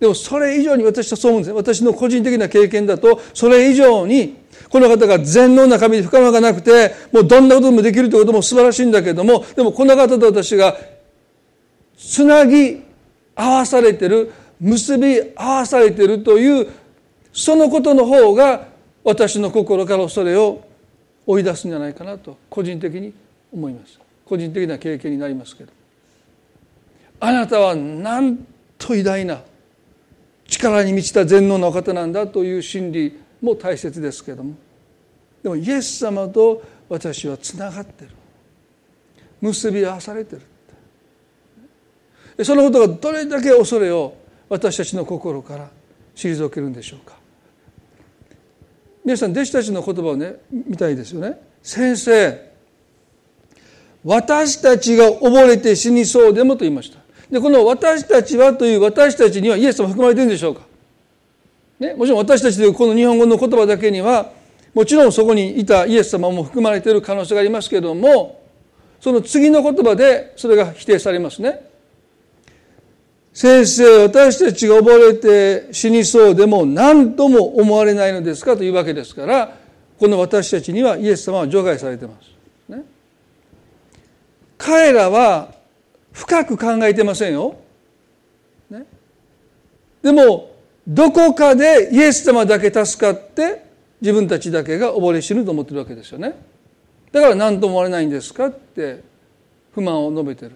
[0.00, 1.54] でもそれ以上に私はそう思うんです。
[1.54, 4.36] 私の個人的な経験だとそれ以上に
[4.70, 10.76] この方が全能な神で不可能がなくてもうどんなこともできるということも素晴らしいんだけどもでもこの方と私が
[11.96, 12.82] つなぎ
[13.34, 16.70] 合わされてる結び合わされてるという
[17.32, 18.68] そのことの方が
[19.02, 20.64] 私の心から恐れを
[21.26, 23.12] 追い出すんじゃないかなと個人的に
[23.52, 23.98] 思います。
[24.24, 25.72] 個人的な経験になりますけど。
[27.20, 28.38] あなたはなん
[28.78, 29.42] と偉大な
[30.46, 34.54] 力に満ちた全能の方なんだという真理も大切ですけども。
[35.42, 38.10] でもイエス様と私はつながってる。
[39.40, 40.36] 結び合わされて
[42.36, 42.44] る。
[42.44, 44.16] そのことがどれだけ恐れを
[44.48, 45.70] 私たちの心から
[46.16, 47.16] 退けるんでしょうか。
[49.04, 51.38] 皆さん弟子たちの言葉をね見たいですよね。
[51.62, 52.52] 先生
[54.02, 56.98] 私たちが溺れて死にそうでもと言いました。
[57.30, 60.62] でこの私たちはという私たちにはイエス様含まれているんでしょうか、
[61.78, 64.30] ね、もちろん私たちというこの日本語の言葉だけには
[64.74, 68.42] もちろんそこにいたイエス様も含まれている可能性がありますけれども
[69.00, 71.68] その次の言葉でそれが否定されますね
[73.32, 79.56] 先生私たちが溺れて死にそうでも何とも思われないのですかというわけですから
[79.98, 82.30] この私たちにはイエス様は除外されてます。
[82.68, 82.84] ね、
[84.58, 85.52] 彼らは
[86.12, 87.56] 深く考えてませんよ。
[88.70, 88.84] ね、
[90.02, 90.53] でも
[90.86, 93.64] どこかでイエス様だけ助かって
[94.00, 96.34] 自分たちだけが溺れ死ぬと思ってるわけですよね。
[97.10, 99.02] だから何とも思われないんですかって
[99.72, 100.52] 不満を述べてる。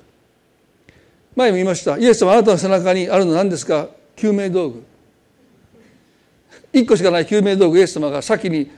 [1.35, 1.97] 前も言いました。
[1.97, 3.89] イエス様あなたの背中にあるのは何ですか？
[4.17, 4.83] 救命道具。
[6.73, 8.71] 一個しかない救命道具イエス様が先に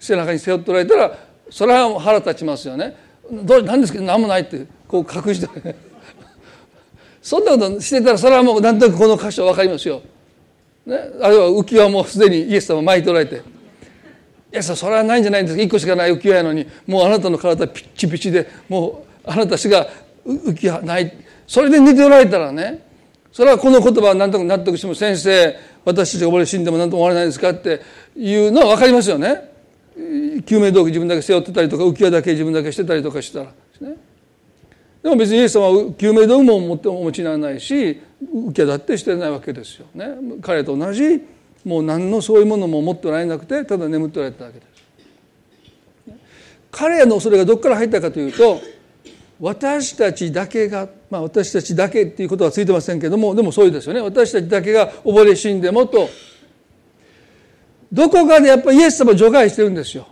[0.00, 1.16] 背中に背負っておられたら
[1.50, 2.96] それは腹立ちますよね。
[3.30, 5.48] どう何ですけど何もないってこう隠して。
[7.22, 10.00] そんなことしてたらそれはもう何となくこの箇所分かりますよ、
[10.86, 13.42] ね、あるいは浮き輪もすでにイエス様巻いておられて
[14.54, 15.62] 「イエス様それはないんじゃないんですか。
[15.62, 19.88] 一個しかない浮き輪やのにもうあなたの体ピッチピチでもうあなたしか
[20.24, 21.12] 浮き輪ない」
[21.46, 22.84] それで寝ておられたらね
[23.32, 27.82] それはこの言葉は何とか納得しても先生私たちが溺れ死んでも何とも思われないですかって
[28.16, 29.50] いうのは分かりますよね。
[30.46, 33.46] 救命道具自分だけ背負ってたりとか浮き輪だけ自分だけしてたりとかしたら
[33.80, 33.96] でね。
[35.02, 40.06] でも別にイエス様は救命道具も持ってお持ちにならないし浮き輪だってしてないわけですよね。
[40.42, 41.22] 彼と同じ
[41.64, 44.76] もう何のそういうものも持っておられなくてただ眠っておられただけです。
[46.70, 48.60] 彼のそれがどこから入ったかというと
[49.40, 54.00] 私たちだけが、まあ、私たちだけっていうことはついてませんけどもでもそうですよね。
[54.00, 56.08] 私たちだけが溺れ死んでもと
[57.92, 60.06] どこかでやっぱりイエス様除外してるんですよ。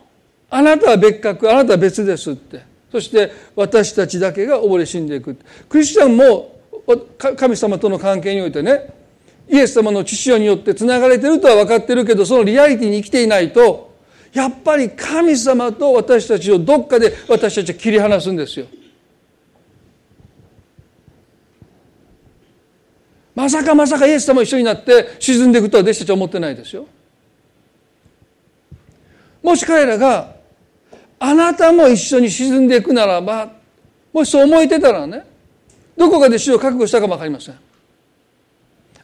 [0.51, 2.62] あなたは別格あなたは別ですって。
[2.90, 5.37] そして私たちだけが溺れ死んでいく。
[5.69, 6.54] クリスチャンも
[7.18, 8.92] 神様との関係においてね
[9.49, 13.94] イエス様の父親によってつながれてるとは分かってるけどそのリアリティに生きていないと
[14.33, 18.67] やっぱり神様と私たちをどっかで私たちは切り離すんですよ。
[23.35, 26.87] まさかまさかイエス様一緒になって沈んでいくとは弟子たちは思ってないですよ。
[29.42, 30.35] もし彼らが
[31.19, 33.52] あなたも一緒に沈んでいくならば
[34.13, 35.25] もしそう思えてたらね
[35.97, 37.55] どこかで死を覚悟したかも分かりません。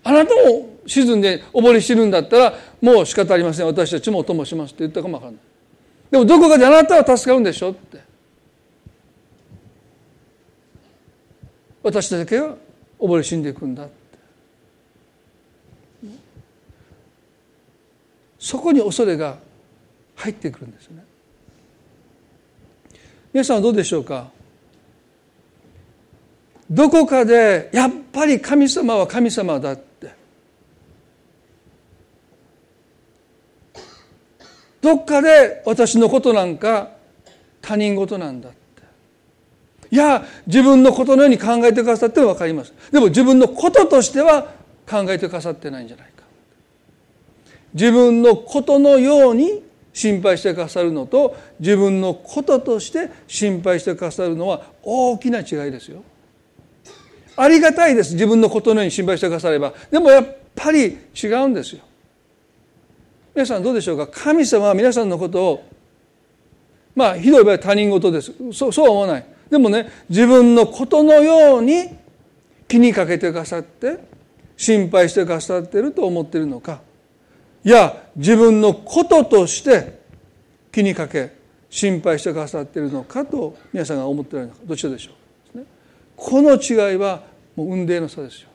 [0.03, 3.67] あなたも沈んで溺れ死ぬんだったらもう仕方ありません。
[3.67, 5.41] 私たちもお供しますって言ったかも分からない。
[6.11, 8.01] でもどこかであなたは助かるんでしょって。
[11.83, 12.57] 私だけは
[12.99, 13.93] 溺れ死んでいくんだって。
[18.39, 19.39] そこに恐れが
[20.17, 21.05] 入ってくるんですね。
[23.33, 24.31] 皆さんはどうでしょうか？
[26.71, 30.15] どこかでやっぱり神様は神様だって。
[34.81, 36.91] どっかで私のことなんか
[37.61, 38.59] 他人事なんだって。
[39.91, 42.73] いや自分のことのように考えてくださって分かります。
[42.93, 44.45] でも自分のこととしては
[44.89, 46.23] 考えてくださってないんじゃないか。
[47.75, 49.63] 自分のことのように
[49.93, 56.05] 心配してくださるのと自分のこととして心配してくださるのは大きな違いですよ。
[57.37, 58.15] ありがたいです。
[58.15, 59.73] 自分のことのように心配してくだされば。
[59.91, 61.83] でもやっぱり違うんですよ。
[63.35, 64.07] 皆さんどうでしょうか？
[64.07, 65.65] 神様は皆さんのことを
[66.95, 68.33] まあひどい場合は他人事です。
[68.53, 69.27] そうそうは思わない。
[69.49, 71.97] でもね自分のことのように
[72.69, 73.99] 気にかけてくださって
[74.57, 76.81] 心配してくださってると思ってるのか。
[77.65, 80.01] いや自分のこととして
[80.73, 84.59] 気にかけ心配してくださっているのかと皆さんが思っているのか。
[84.65, 85.15] どちらでしょう？
[86.21, 87.23] この違いは
[87.57, 88.51] もう運命の差ですよ。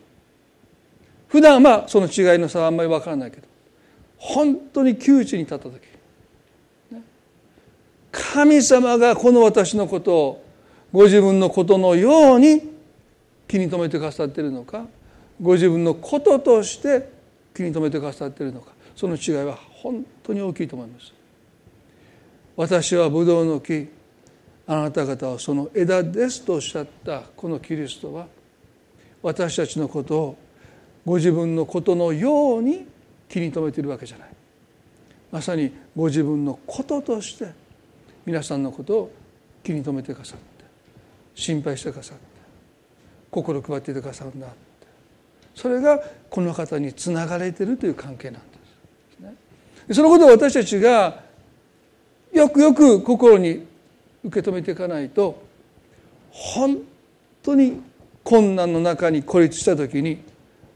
[1.27, 3.47] 普段はその違いの差はあんまり分からないけど
[4.17, 5.81] 本当に窮地に立った時
[8.11, 10.45] 神様がこの私のことを
[10.93, 12.61] ご自分のことのように
[13.47, 14.85] 気に留めてくださっているのか
[15.41, 17.09] ご自分のこととして
[17.53, 21.13] 気に留めてくださっているのかその違いは本当に大きいと思います。
[22.55, 23.89] 私はブドウの木
[24.67, 28.27] あなた方はその枝ですとおっしゃったこのキリストは
[29.21, 30.37] 私たちのことを
[31.05, 32.87] ご自分のことのように
[33.29, 34.29] 気に留めているわけじゃない
[35.31, 37.51] まさにご自分のこととして
[38.25, 39.11] 皆さんのことを
[39.63, 40.65] 気に留めてくださって
[41.35, 42.23] 心配してくださって
[43.31, 44.55] 心配っていてくださるんだって
[45.53, 45.99] それが
[46.29, 48.49] この方につながれているという関係なんで
[49.89, 49.93] す。
[49.93, 51.23] そのことを私たちが
[52.33, 53.65] よくよく心に
[54.25, 55.41] 受け止めていかないと
[56.31, 56.79] 本
[57.43, 57.81] 当に
[58.23, 60.19] 困難の中に孤立した時に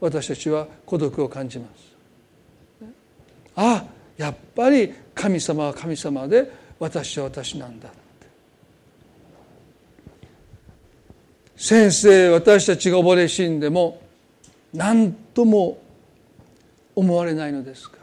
[0.00, 1.90] 私たちは孤独を感じます。
[3.56, 3.84] あ
[4.16, 7.90] やっぱり神様は神様で私は私なんだ
[11.56, 14.00] 先生私たちが溺れ死んでも
[14.72, 15.78] 何とも
[16.94, 17.98] 思われないのですか。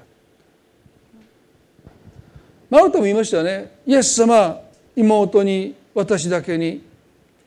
[2.70, 3.72] マルタも言いましたよね。
[3.86, 4.62] イエス様
[4.98, 6.82] 妹に私だけに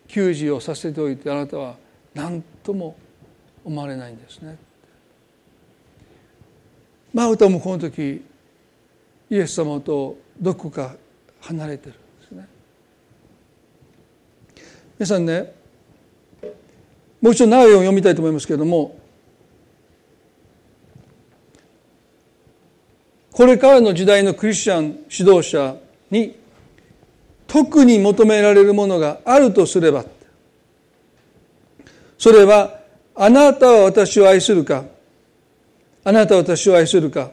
[0.06, 1.74] 給仕をさせておいてあなたは
[2.14, 2.96] 何とも
[3.64, 4.56] 思われないんですね。
[7.12, 8.22] マルタもこの時
[9.28, 10.94] イエス様とどこか
[11.40, 12.48] 離れてるんですね。
[14.96, 15.52] 皆さんね
[17.20, 18.96] もう一度長いを読みたいと思いますけれども
[23.32, 25.76] これからの時代のクリスチャン指導者
[26.10, 26.39] に
[27.50, 30.04] 特に求められるものがあるとすれば
[32.16, 32.78] それは
[33.16, 34.84] あなたは私を愛するか
[36.04, 37.32] あなたは私を愛するか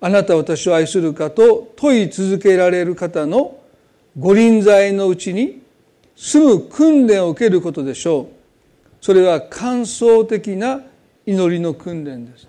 [0.00, 3.56] あなたは私を愛するかと問い続けられる方の
[4.18, 5.62] 御臨在のうちに
[6.16, 8.26] 住む訓練を受けることでしょう。
[9.00, 10.82] それは感想的な
[11.24, 12.48] 祈りの訓練です。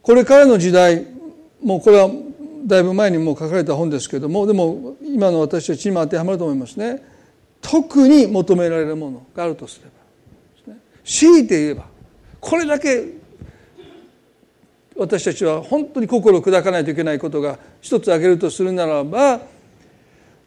[0.00, 1.06] これからの時代
[1.62, 2.08] もうこれは
[2.64, 7.02] だいぶ前にもう書かれた本ですけどもでも今の私たちにも当てはまると思いますね。
[7.60, 9.92] 特に求められるものがあるとすれば
[11.04, 11.86] 強いて言えば
[12.40, 13.04] これだけ
[14.96, 19.40] 私たちは本当に心を砕かないといけないことが一つ挙げるとするならば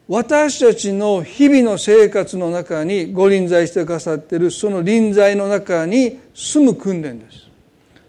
[0.08, 7.48] 私たちの日々の生活の中にご臨在してくださっているその臨在の中に住む訓練です。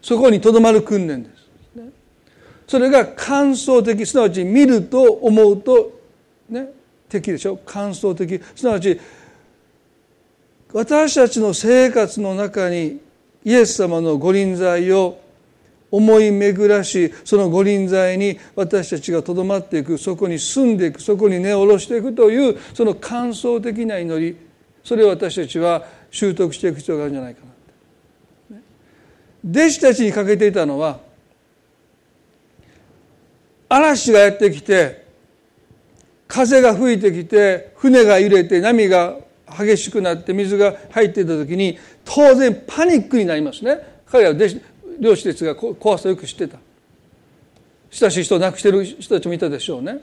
[0.01, 1.38] そこにとどまる訓練です。
[2.69, 6.01] それが感想的すなわち見ると思うと
[6.49, 6.69] ね
[7.09, 7.57] 敵でしょ？
[7.57, 8.41] 感想的。
[8.55, 9.01] すなわち
[10.73, 13.01] 私たちの生活の中に
[13.43, 15.19] イエス様のご臨在を
[15.91, 24.37] 思い巡らしその御臨在に私たちがとどまっていくそこに住んでいくそこに根を下ろしていくというその感想的な祈り。
[24.85, 27.41] それを私たちは習得していく必要があるんじゃないか
[28.51, 28.59] な
[29.51, 30.99] 弟子たちに欠けていたのは
[33.69, 35.07] 嵐がやってきて
[36.27, 39.17] 風が吹いてきて船が揺れて波が
[39.59, 43.79] 激しくなって水が入っていた時に当然パニックになりますね。
[44.07, 44.37] 彼らは
[45.01, 46.59] 漁師ですが怖さをよく知ってた。
[47.91, 50.01] 親しい人を亡くしてる人たちもいたでしょうね。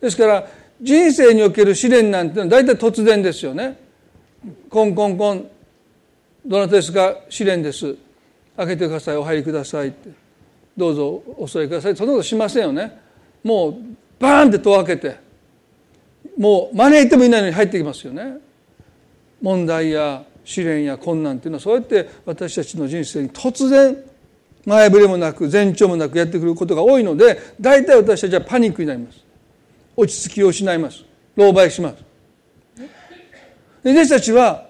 [0.00, 0.46] ですから
[0.80, 3.78] 人生における試練なんてのは大体突然ですよね。
[4.68, 5.50] コンコンコン
[6.46, 7.16] どなたですか？
[7.28, 7.96] 試練です。
[8.56, 10.10] 開けてくださいお入りくださいって。
[10.76, 11.96] どうぞお座りください。
[11.96, 13.02] そんなことしませんよね。
[13.44, 13.76] もう
[14.18, 15.16] バーンって戸を開けて
[16.36, 18.38] もう招いてもいないのに入ってきますよね。
[19.40, 23.96] 問題や試練や困難っていうのはそうやって私たちの人生に突然
[24.64, 29.22] 前触れもなく前兆もなくやってくることが多いので大体私たちはパニックになります。
[29.96, 31.04] 落ち着きを失います。
[31.36, 31.96] 狼狽します。
[33.84, 34.66] 弟子たちは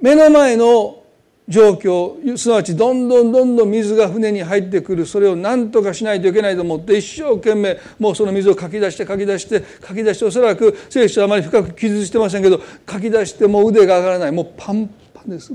[0.00, 1.02] 目の前の
[1.48, 5.06] 状況すなわちどんどんどんどん水が船に入ってくる。
[5.06, 14.32] それを何とかしないといけないと思って一生懸命もうその水をかき出してかき出してかき出しておそらく聖書はあまり深く記述してませんけどかき出してもう腕が上がらない。
[14.32, 15.52] もうパンパンです。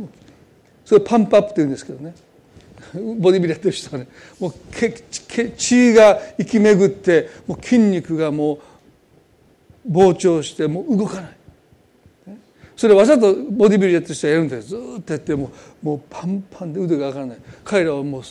[0.85, 2.13] それパンプアップって言うんですけどね。
[3.19, 4.07] ボディビルやってる人はね。
[4.39, 4.53] もう
[5.57, 8.59] 血が行き巡ってもう筋肉がも
[9.87, 11.37] う膨張してもう動かない
[12.81, 15.51] それわざとボディビルやってる人はやるんですずっとやっても
[15.83, 17.37] うもうパンパンで腕が上がらない。
[17.63, 18.23] 彼らはもう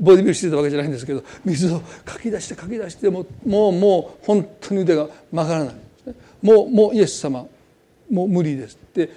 [0.00, 5.74] ボディビルしてたわけじゃないんですけど水をかき出してかき出してももうもう本当に腕が曲がらない。
[6.40, 7.46] もうもうイエス様
[8.10, 8.76] もう無理です。
[8.76, 9.10] って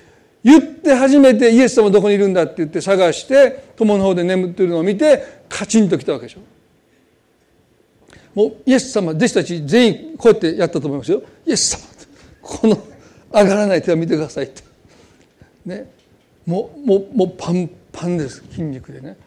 [0.43, 6.41] 言って初めてイエス様どこにいるんだって言って探して友の方で眠ってるのを見てカチンときたわけでしょ。
[8.35, 11.23] もうイエス様弟子たち全員こうやってやったと思いますよ。
[11.45, 11.87] イエス様。
[12.41, 12.77] この
[13.41, 14.63] 上がらない手を見てくださいって。
[15.65, 15.89] ね。
[16.45, 18.43] もうもうもうパンパンです。
[18.51, 19.17] 筋肉でね。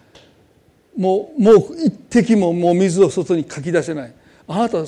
[0.97, 4.13] もうもう一滴ももう水を外にかき出せない。
[4.49, 4.79] あなた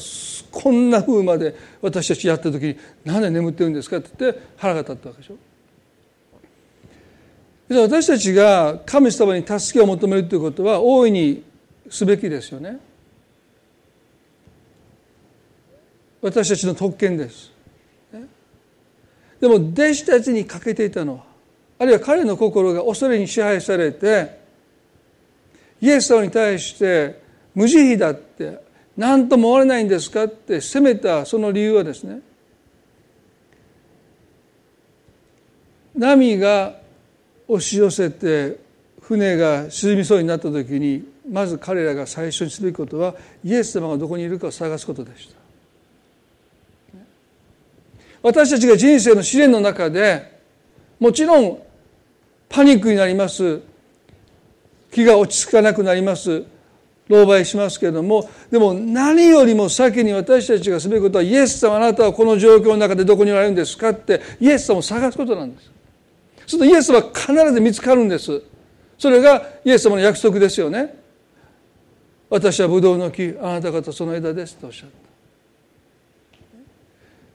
[0.50, 5.36] こんな風まで私たちやった時に何で眠ってるんですかって言って腹が立ったわけでしょ。
[7.80, 11.44] 私たちが神様に助けを求めるということは大いに
[11.88, 12.78] すべきですよね。
[16.20, 17.51] 私たちの特権です。
[19.42, 21.16] でも弟子たちに欠けていたの。
[21.16, 21.24] は
[21.80, 24.38] あるいは彼の心が恐れに支配されて
[25.80, 27.20] イエス様に対して
[27.52, 28.60] 無慈悲だって
[28.96, 32.20] 何とも思われないんですかって責めたその理由はですね
[35.96, 36.76] 波が
[37.48, 38.60] 押し寄せて
[39.00, 45.41] 船が沈みそうになった時にまず彼らが最初にすべきことはイエス様がどこにいるかを探すことでした。
[48.22, 50.40] 私たちが人生の試練の中で
[51.00, 51.58] もちろん
[52.48, 53.60] パニックになります。
[54.92, 56.44] 気が落ち着かなくなります。
[57.08, 65.70] 狼狽しますけれどもでも何よりも先に私たちがすべきことはイエス様あなたはこの状況の中でどこにおられるんですかってイエス様を探すことなんです。
[66.46, 68.42] するとイエス様は必ず見つかるんです。
[68.98, 70.94] それがイエス様の約束ですよね。
[72.30, 75.01] 私はブドウの木あなた方その枝ですとおっしゃった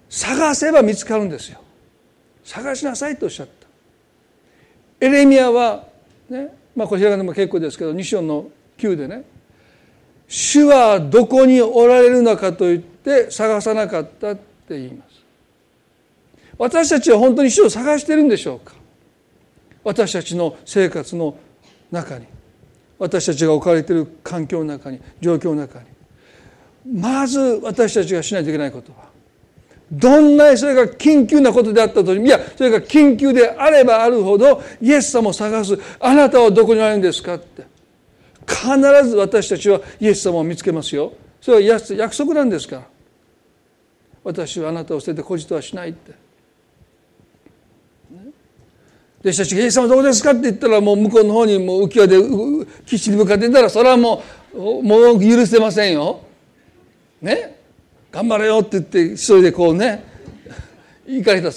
[0.09, 1.61] 探せば見つかるんですよ。
[2.43, 5.05] 探しなさいとおっしゃった。
[5.05, 5.85] エレミアは
[6.29, 9.23] ねまあこれひらがなも結構ですけど2章の9でね
[10.27, 15.17] 主はどこにおられるのかと言って探さなかったって言います。
[16.57, 18.73] 私たちは本当に主を探してるんでしょうか。
[19.83, 21.37] 私たちの生活の
[21.91, 22.25] 中に。
[22.99, 25.85] 私たちが置かれている環境の中に状況の中に。
[26.99, 29.06] まず私たちがしないといけないことは
[29.91, 37.65] どんなにそれが緊急なことであったといやそれが緊急であればあるほどイエス様を探すあなたはどこにあるんですかって。
[38.47, 41.11] 必ず私たちはイエス様を見つけますよ。
[41.41, 42.87] それは約束なんですから。
[44.23, 46.13] 私はあなたを捨てて孤児とはしないって。
[49.19, 52.17] 弟子たちが「イエス様どこですか?」って言ったらもう向こうの方にもう浮き輪で
[52.85, 54.23] 岸に向かってたらそれはも
[54.53, 56.21] うもう許せませんよ。
[57.21, 57.56] ね。
[58.17, 60.03] 頑張れよって言って一人でこうね
[61.05, 61.49] 行かれた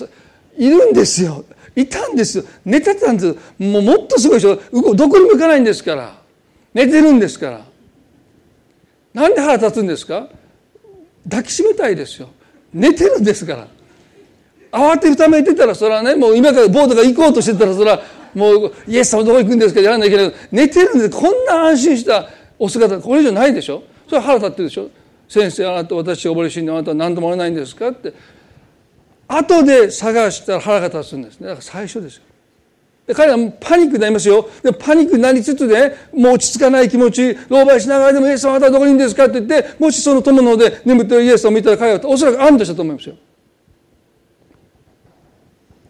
[0.58, 1.42] いるんですよ。
[1.74, 2.44] いたんですよ。
[2.66, 4.56] 寝てたんですもうもっとすごいでしょ
[4.94, 6.20] どこにも行かないんですから。
[6.74, 7.60] 寝てるんですから。
[9.14, 10.28] なんで腹立つんですか？
[11.24, 12.28] 抱きしめたいですよ。
[12.74, 13.66] 寝てるんですから。
[14.70, 18.02] 慌てふためいてたらそれはねもう今からボートが行こうとしてたらそれは
[18.34, 19.80] もうイエス様どこ行くんですか？
[19.80, 20.34] やらなきゃいけない。
[20.52, 23.82] 寝てるんでこんな安心したお姿これ以上ないでしょ？
[24.06, 24.90] それは腹立ってるでしょ？
[25.30, 27.88] 先生あなた私溺れ死んであなたは何とも言わないんですか？
[27.88, 28.12] って。
[29.28, 31.46] 後で探したら腹が立つんですね。
[31.46, 32.24] だから最初ですよ。
[33.06, 34.50] で彼はパニックになりますよ。
[34.60, 43.14] でパニックになりつつで、もう落ち着かない気持ち狼狽しながらでもイエス様あなたはどこにいるんですかって言ってもしその友の方で眠ってるイエス様を見たら彼はおそらく安堵したと思いますよ。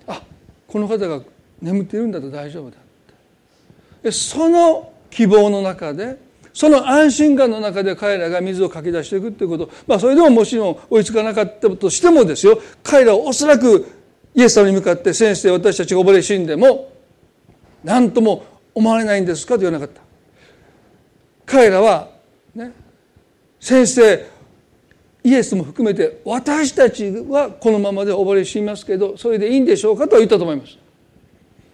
[0.07, 0.23] あ
[0.67, 1.23] この方が
[1.63, 4.13] 眠っているんだと大丈夫だって。
[4.13, 6.19] その希望の中で
[6.53, 9.71] その安心感の中で彼らが水をかき出していくということ。
[9.87, 12.61] まあそれでももちろん追いつかなかったとしてもですよ。
[12.83, 13.87] 彼らはおそらく
[14.35, 16.93] イエス様に向かって先生私たちが溺れ死んでも
[17.85, 18.45] 何とも
[18.75, 20.01] 思われないんですかと言わなかった。
[21.47, 22.09] 彼らは
[22.55, 22.73] ね
[23.59, 24.27] 先生
[25.23, 30.79] イエスも含めて私たちはこのままで溺れ死にますけどそれでいいんでしょうかと言ったと思います。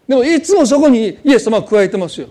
[0.08, 2.28] でもいつもそこにイエス様は加えてますよ。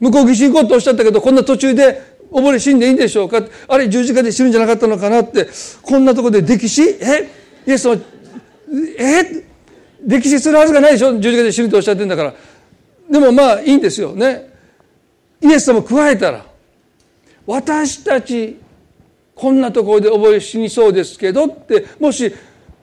[0.00, 3.42] 向こう岸行こうとおっしゃったけどこんな途中で溺れ死んでいいんでしょうか？
[3.68, 5.48] あれ十字架で死ぬんじゃなかったのかなって
[5.82, 6.82] こんなとこで溺死？
[6.82, 7.28] え？
[7.66, 8.00] イエス様
[8.98, 9.44] え？
[10.06, 11.18] 溺死するはずがないでしょ？
[11.18, 12.34] 十字架で死ぬとおっしゃってんだから。
[13.10, 14.14] でもまあいいんですよ。
[14.14, 14.50] ね？
[15.40, 16.44] イエス様加えたら
[17.46, 18.58] 私たち
[19.34, 22.34] こんなところで溺れ死にそうですけどってもし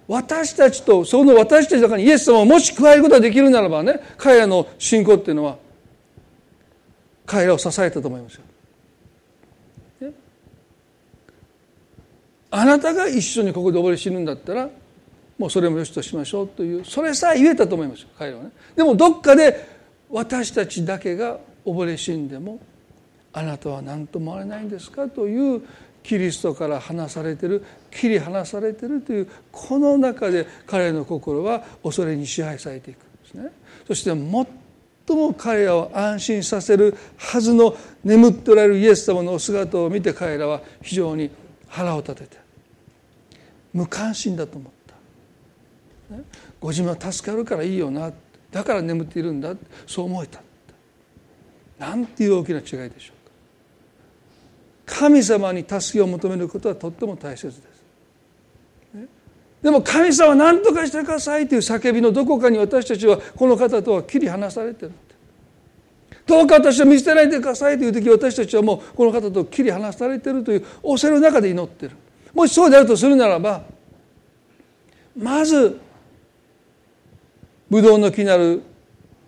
[0.07, 5.57] 私たちとその私たちの中にイエス様をもし加えることができるならばね彼らの信仰っていうのは
[7.31, 10.11] 彼らを支えたと思いますよ。
[12.53, 14.69] あなたが一緒にここで溺れ死ぬんだったら
[15.37, 18.51] もうそれもよしとしましょうというそれさえ言えたと思いますよ彼らはね。
[18.75, 19.65] でもどっかで
[20.09, 22.59] 私たちだけが溺れ死んでも
[23.31, 25.61] あなたは何ともあれないんですかという
[26.03, 33.51] キリストから離されてる切り離されてるというこの中で彼の心は恐れに支配されていくんですね。
[33.87, 34.13] そして
[35.11, 41.29] 最も彼らを安心させるはずの眠っておられるイエス様のお姿を見て彼らは非常に
[41.67, 42.37] 腹を立てて
[43.73, 44.95] 無関心だと思った。
[46.59, 48.11] ご自分は助かるからいいよな。
[48.51, 49.55] だから眠っているんだ。
[49.87, 50.41] そう思えた。
[51.79, 53.13] なんていう大きな違いでしょ
[54.85, 54.97] うか。
[54.99, 57.70] 神様に助けを求めることはとっても大切です。
[59.61, 64.91] でも神様何とかしてくださいという叫びのどこかに私たちはこの方とは切り離されてる。
[66.25, 71.95] どうか私を見捨てないでくださいという時私たちはもうこの方と切り離されてるという仰せの中で祈ってる。
[72.33, 73.63] もしそうであるとするならば
[75.17, 75.79] まず
[77.69, 78.61] ブドウの木なる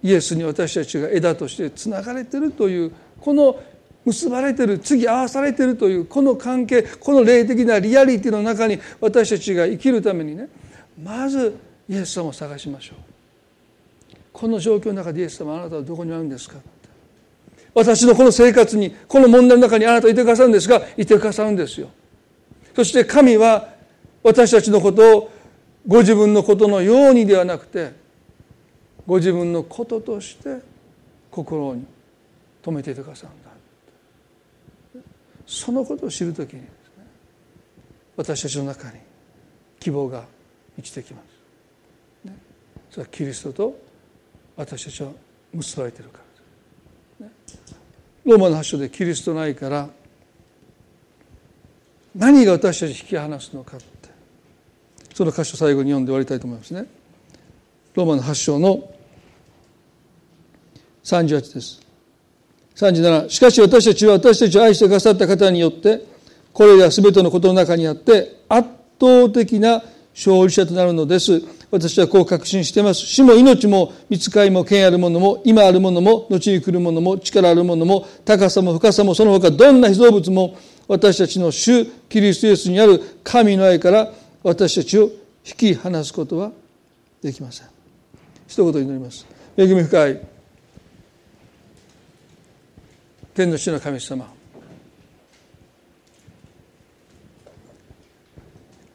[0.02, 3.60] イエスに私たちが枝としてつながれてるというこの
[4.06, 10.50] 結ばれてる次合わされてるというこの関係この霊的なリアリティの中に私たちが生きるためにね
[11.02, 11.56] まず
[11.90, 12.98] イエス様を探しましょう。
[14.32, 16.58] この状況の中でイエス様あなたはどこにあるんですか？
[17.74, 21.90] 私のこの生活にこの問題の中にあなたいてくださるんですがいてくださるんですよ。
[22.76, 23.70] そして神は
[24.22, 25.32] 私たちのことを
[25.88, 27.92] ご自分のことのようにではなくて
[29.06, 30.60] ご自分のこととして
[31.30, 31.86] 心に
[32.62, 33.43] 留めていてくださる。
[35.54, 37.06] そのことを知るときにですね
[38.18, 38.98] 私たちの中に
[39.80, 40.26] 希望が
[40.76, 41.22] 満ちてきま
[42.24, 42.36] す、ね、
[42.90, 43.80] それはキリストと
[44.58, 45.12] 私たちは
[45.54, 46.20] 結ばれているか
[47.20, 47.78] らです、ね、
[48.26, 49.90] ローマの発祥でキリストないから
[52.16, 53.86] 何が私たち引き離すのかって
[55.14, 56.88] その箇所最後に読んで終わりたいと思いますね。
[57.94, 58.92] ローマの発祥の
[61.04, 61.83] 38です。
[62.76, 66.06] 37しかし私たちは私たちを愛してくださった方によって
[66.54, 68.70] これら全てのことの中にあって圧
[69.00, 71.42] 倒的な勝利者となるのです。
[71.72, 73.00] 私はこう確信しています。
[73.00, 80.56] 死も命も見つかりも権あるものも今あるものも後に来るものも力あるものも高さも深さもその他どんな被造物も
[80.88, 84.14] 私たちの主キリストイエスにある神の愛から
[84.44, 85.10] 私たちを
[85.46, 86.52] 引き離すことは
[87.24, 87.68] できません。
[88.48, 89.26] 一言祈ります。
[89.58, 90.33] 恵み深い。
[93.34, 94.32] 天の主の神様。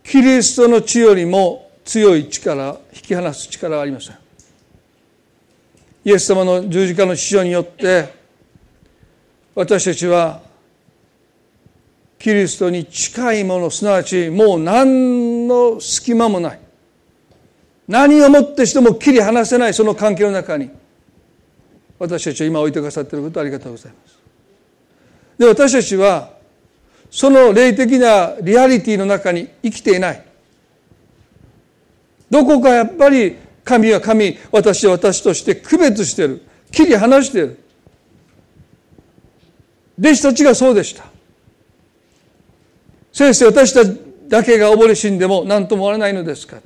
[0.04, 4.18] キリストの血よりも強い力引き離す力はありません。
[6.04, 8.14] イエス様の十字架の死所によって
[9.54, 10.40] 私たちは
[12.18, 16.60] キリストに近いものすなわちもう何の隙間もない。
[17.88, 20.70] 何をもってしても切り離せないその関係の中に
[21.98, 24.17] 私たちは今置いてくださっていることありがとうございます。
[25.38, 26.30] で私たちは
[27.10, 30.24] その霊的なリアリティの中に生きていない。
[32.30, 36.42] どこかやっぱり神は神私は私として区別してる。
[36.70, 37.58] 切り離してる。
[39.98, 41.04] 弟子たちがそうでした。
[43.12, 46.58] 先生私たちだけが溺れ死んでも何とも思わないのですか。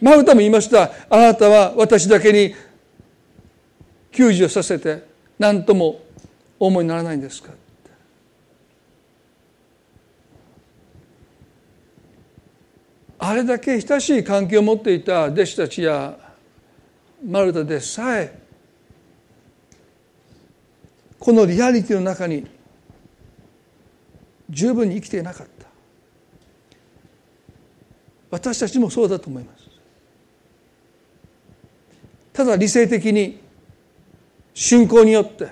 [0.00, 0.92] マルタも言いました。
[1.10, 2.54] あなたは私だけに
[4.12, 5.04] 救助させて
[5.38, 6.05] 何とも
[6.58, 7.52] お思いにならないんですか？
[13.18, 16.18] あれだけ親しい関係を持っていた弟子たちや
[17.24, 18.38] マルタでさえ
[21.18, 22.46] このリアリティの中に
[24.50, 25.66] 十分に生きていなかった。
[28.30, 29.66] 私たちもそうだと思います。
[32.32, 33.40] ただ理性的に
[34.52, 35.48] 信仰によって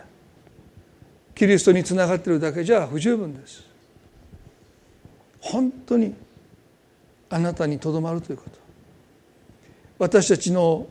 [1.34, 3.64] キリストにつながってるだけじゃ不十分です。
[5.40, 6.14] 本当に
[7.28, 8.58] あなたにとどまるということ。
[9.98, 10.86] 私たちの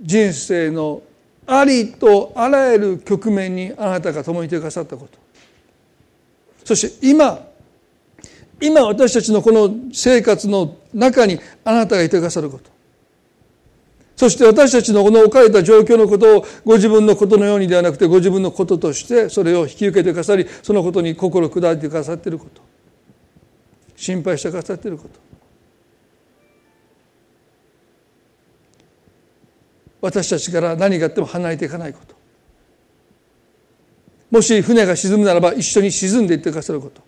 [0.00, 1.02] 人生の
[1.46, 5.18] ありとあらゆる局面にあなたが共にいてくださったこと。
[6.64, 7.46] そして今
[8.60, 12.70] 今私たちのこの生活の中にあなたがいてくださること。
[14.20, 22.60] そして私たちのこの置かれた状況のことをご自分のことのようにではなくてご自分のこととしてそれを引き受けてくださりそのことに心砕いてくださっていること
[23.96, 25.18] 心配してくださっていること。
[30.02, 32.14] 私たちから何があっても離れていかないこと。
[34.30, 37.00] もし船が沈むならば一緒に沈んでいってくださること。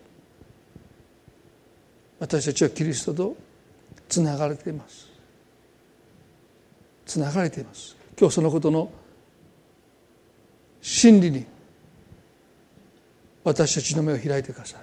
[2.20, 3.36] 私たちはキリストと
[4.08, 5.11] つながれています。
[7.12, 7.94] つながれています。
[8.18, 8.90] 今日そのことの
[10.80, 11.44] 真理に
[13.44, 14.80] 私たちの目を開いてください。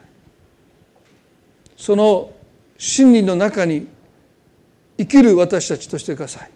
[1.76, 2.32] その
[2.78, 3.88] 真理の中に
[4.96, 6.52] 生きる私たちとしてください。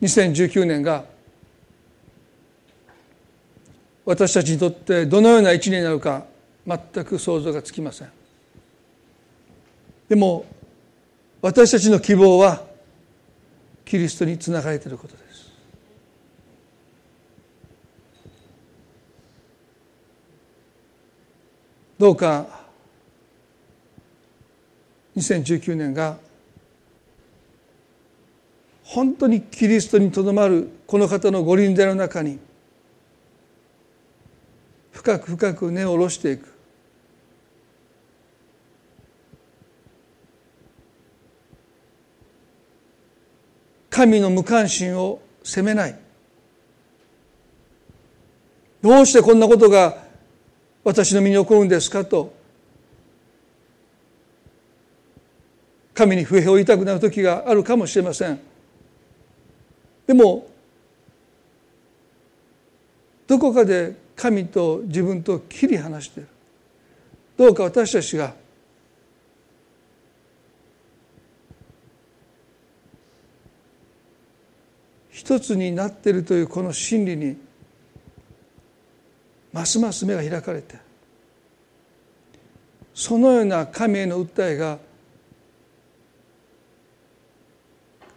[0.00, 1.06] 2019年が
[4.04, 6.24] 私たちにとってどのような一年になるか
[6.64, 8.17] 全く想像がつきません。
[10.08, 10.46] でも
[11.40, 12.62] 私たちの希望は
[13.84, 15.28] キリストにつながれていることです。
[21.98, 22.46] どうか
[25.16, 26.16] 2019年が
[28.84, 32.38] 本当にキリストにとどまるこの方のご臨在の中に
[34.92, 36.57] 深く深く根を下ろしていく。
[43.98, 45.98] 神の無関心を責めない。
[48.80, 50.04] どうしてこんなことが
[50.84, 52.32] 私の身に起こるんですかと。
[55.94, 58.38] 神に不平を言いたくなる時があるかもしれません。
[60.06, 60.46] でも
[63.26, 66.28] どこかで神と自分と切り離している。
[67.36, 68.32] どうか私たちが
[75.18, 77.36] 一つになっているというこの真理に
[79.52, 80.76] ますます目が開かれて
[82.94, 84.78] そのような神への訴えが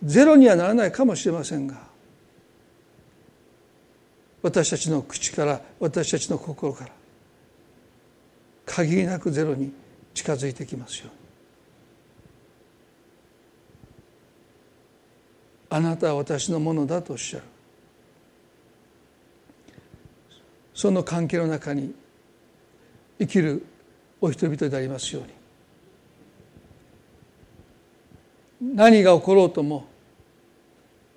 [0.03, 1.81] ゼロにはならないかもしれませんが
[4.43, 6.91] 私たちの口から私たちの心から
[8.67, 9.73] 限りなくゼロに
[10.13, 11.20] 近づいてきますように。
[15.73, 17.45] あなたは私のものだとおっしゃる。
[20.73, 21.95] その関係の中に
[23.17, 23.65] 生きる
[24.19, 25.21] お人々でありますよ
[28.59, 28.75] うに。
[28.75, 29.85] 何が起ころうとも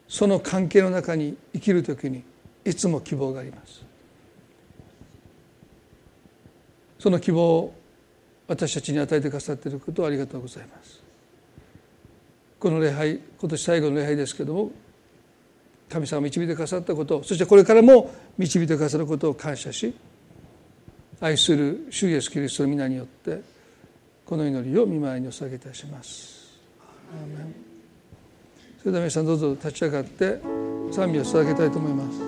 [0.07, 2.23] その関係の中に生きるときに
[2.65, 3.85] いつも希望があります。
[7.01, 7.75] その希望を
[8.47, 11.03] 私たちに与えてくださっていることをありがとうございます。
[12.65, 14.71] この礼拝今年最後の礼拝ですけれども
[15.87, 19.95] 神様が導いてくださったことそしてこれからも導いてくださることを感謝し
[21.21, 23.43] 愛する主イエスキリストの皆によって
[24.25, 26.59] この祈りを見舞いにお捧げいたします。
[28.79, 30.41] それでは皆さんどうぞ立ち上がって
[30.91, 32.24] 賛美を捧げたいと思います。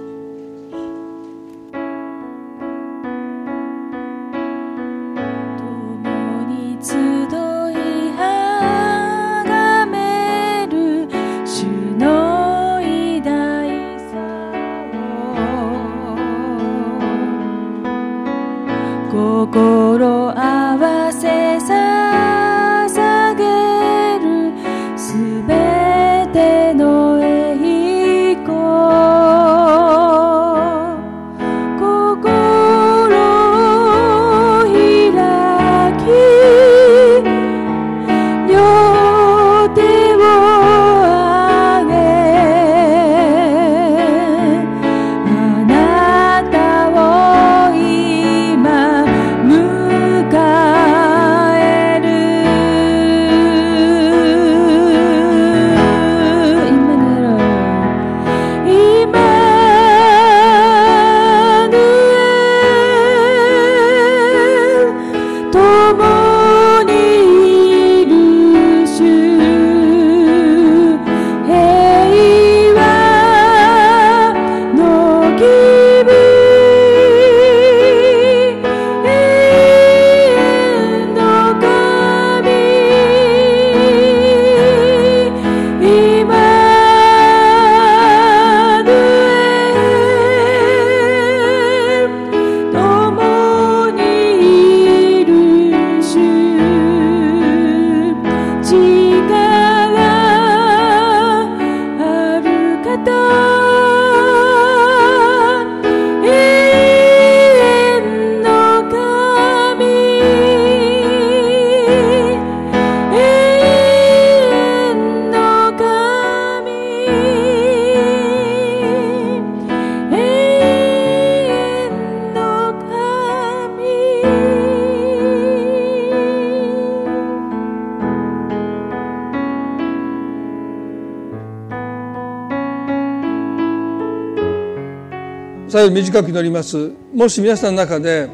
[135.76, 136.90] 最後短く祈ります。
[137.12, 138.30] もし皆さんの中で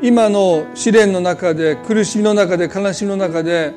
[0.00, 3.74] 今の試練の中で苦しみの中で悲しみの中で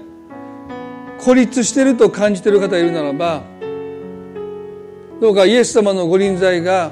[1.19, 3.41] 孤立してると感じてる方がいるならば
[5.19, 6.91] どうかイエス様のご臨在が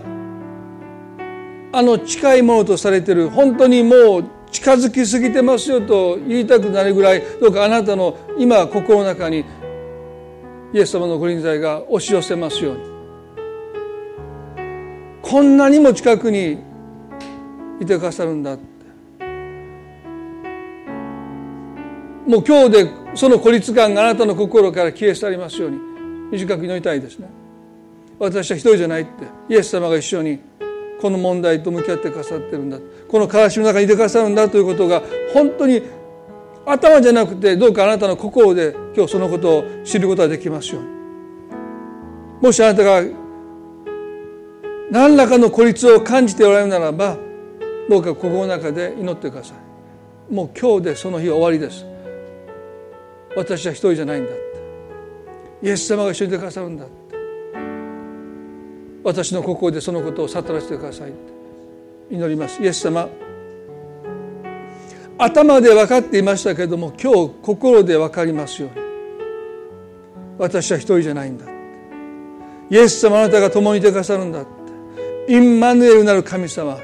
[1.74, 9.46] あの近いものとされてる本当にもう近づきすぎてますよと言いたくなるぐらいどうかあなたの今心の中に
[10.74, 12.95] イエス様のご臨在が押し寄せますように。
[15.28, 16.59] こんなにも近くに
[17.82, 18.63] いてくださるんだって。
[22.28, 25.80] もう今日でその孤立感があなたの心から消え去りますように
[26.32, 27.28] 短く祈りたいですね。
[28.19, 29.11] 私は一人じゃないって。
[29.49, 30.39] イエス様が一緒に
[31.01, 32.78] この問題と向き合ってくださってるんだ
[33.09, 35.01] この悲しみの中にいてくださるんだということが
[35.34, 35.82] 本当に
[36.67, 40.89] 頭じゃなくてどうかあなたの心で今日そのことを知ることができますように。
[42.41, 43.24] もしあなたが
[44.91, 47.17] 何らかの孤立を感じておられるならば
[47.89, 50.33] どうか心の中で祈ってください。
[50.33, 51.86] もう今日でその日は終わりです。
[53.36, 54.31] 私は一人じゃないんだ
[55.61, 56.86] イエス様が一緒にいてくださるんだ
[59.03, 61.13] 私の心でそのことを悟らせてください
[62.09, 62.63] 祈ります。
[62.63, 63.09] イエス様
[65.17, 68.86] 頭で分かっていましたけれども今日心で分かりますように。
[70.38, 71.45] 私は一人じゃないんだ
[72.69, 74.45] イエス様あなたが共にいてくださるんだ
[75.28, 76.78] インマヌエルなる神様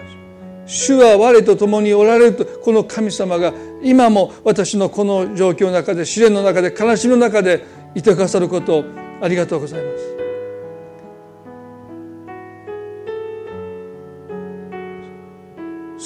[0.65, 8.83] 主は我と共におられるとこの神様が今も私のこの状況の中で試練の中で悲しみの中でいてくださることを
[9.21, 10.21] ありがとうございます。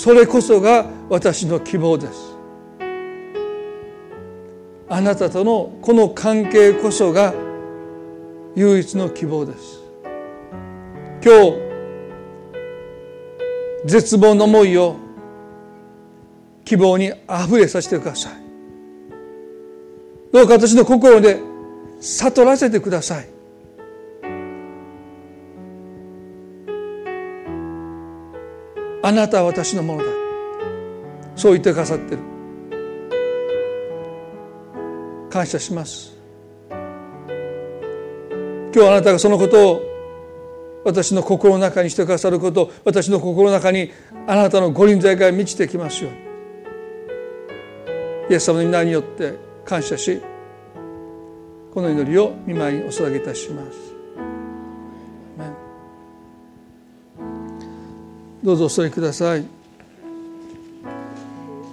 [0.03, 2.35] それこそが私の希望です。
[4.89, 7.33] あなたとのこの関係こそが
[8.55, 9.81] 唯一の希望です。
[11.23, 11.64] 今日
[13.85, 14.97] 絶望の思いを
[16.65, 18.33] 希望にあふれさせてください。
[20.33, 21.39] どうか私の心で
[22.01, 23.29] 悟らせてください。
[29.03, 30.11] あなたは私のものだ。
[31.35, 32.21] そう言ってくださってる。
[35.29, 36.17] 感謝します。
[38.73, 39.94] 今日あなたがそのことを
[40.85, 43.91] 私の心の中にしてくださること私の心の中に
[44.27, 46.19] あなたのご臨在が満ちてきますように。
[48.29, 49.33] イエス様の皆によって
[49.65, 50.21] 感謝し
[51.73, 53.95] この祈りを見舞いにお捧げいたします。
[58.43, 59.64] どうぞお座りください。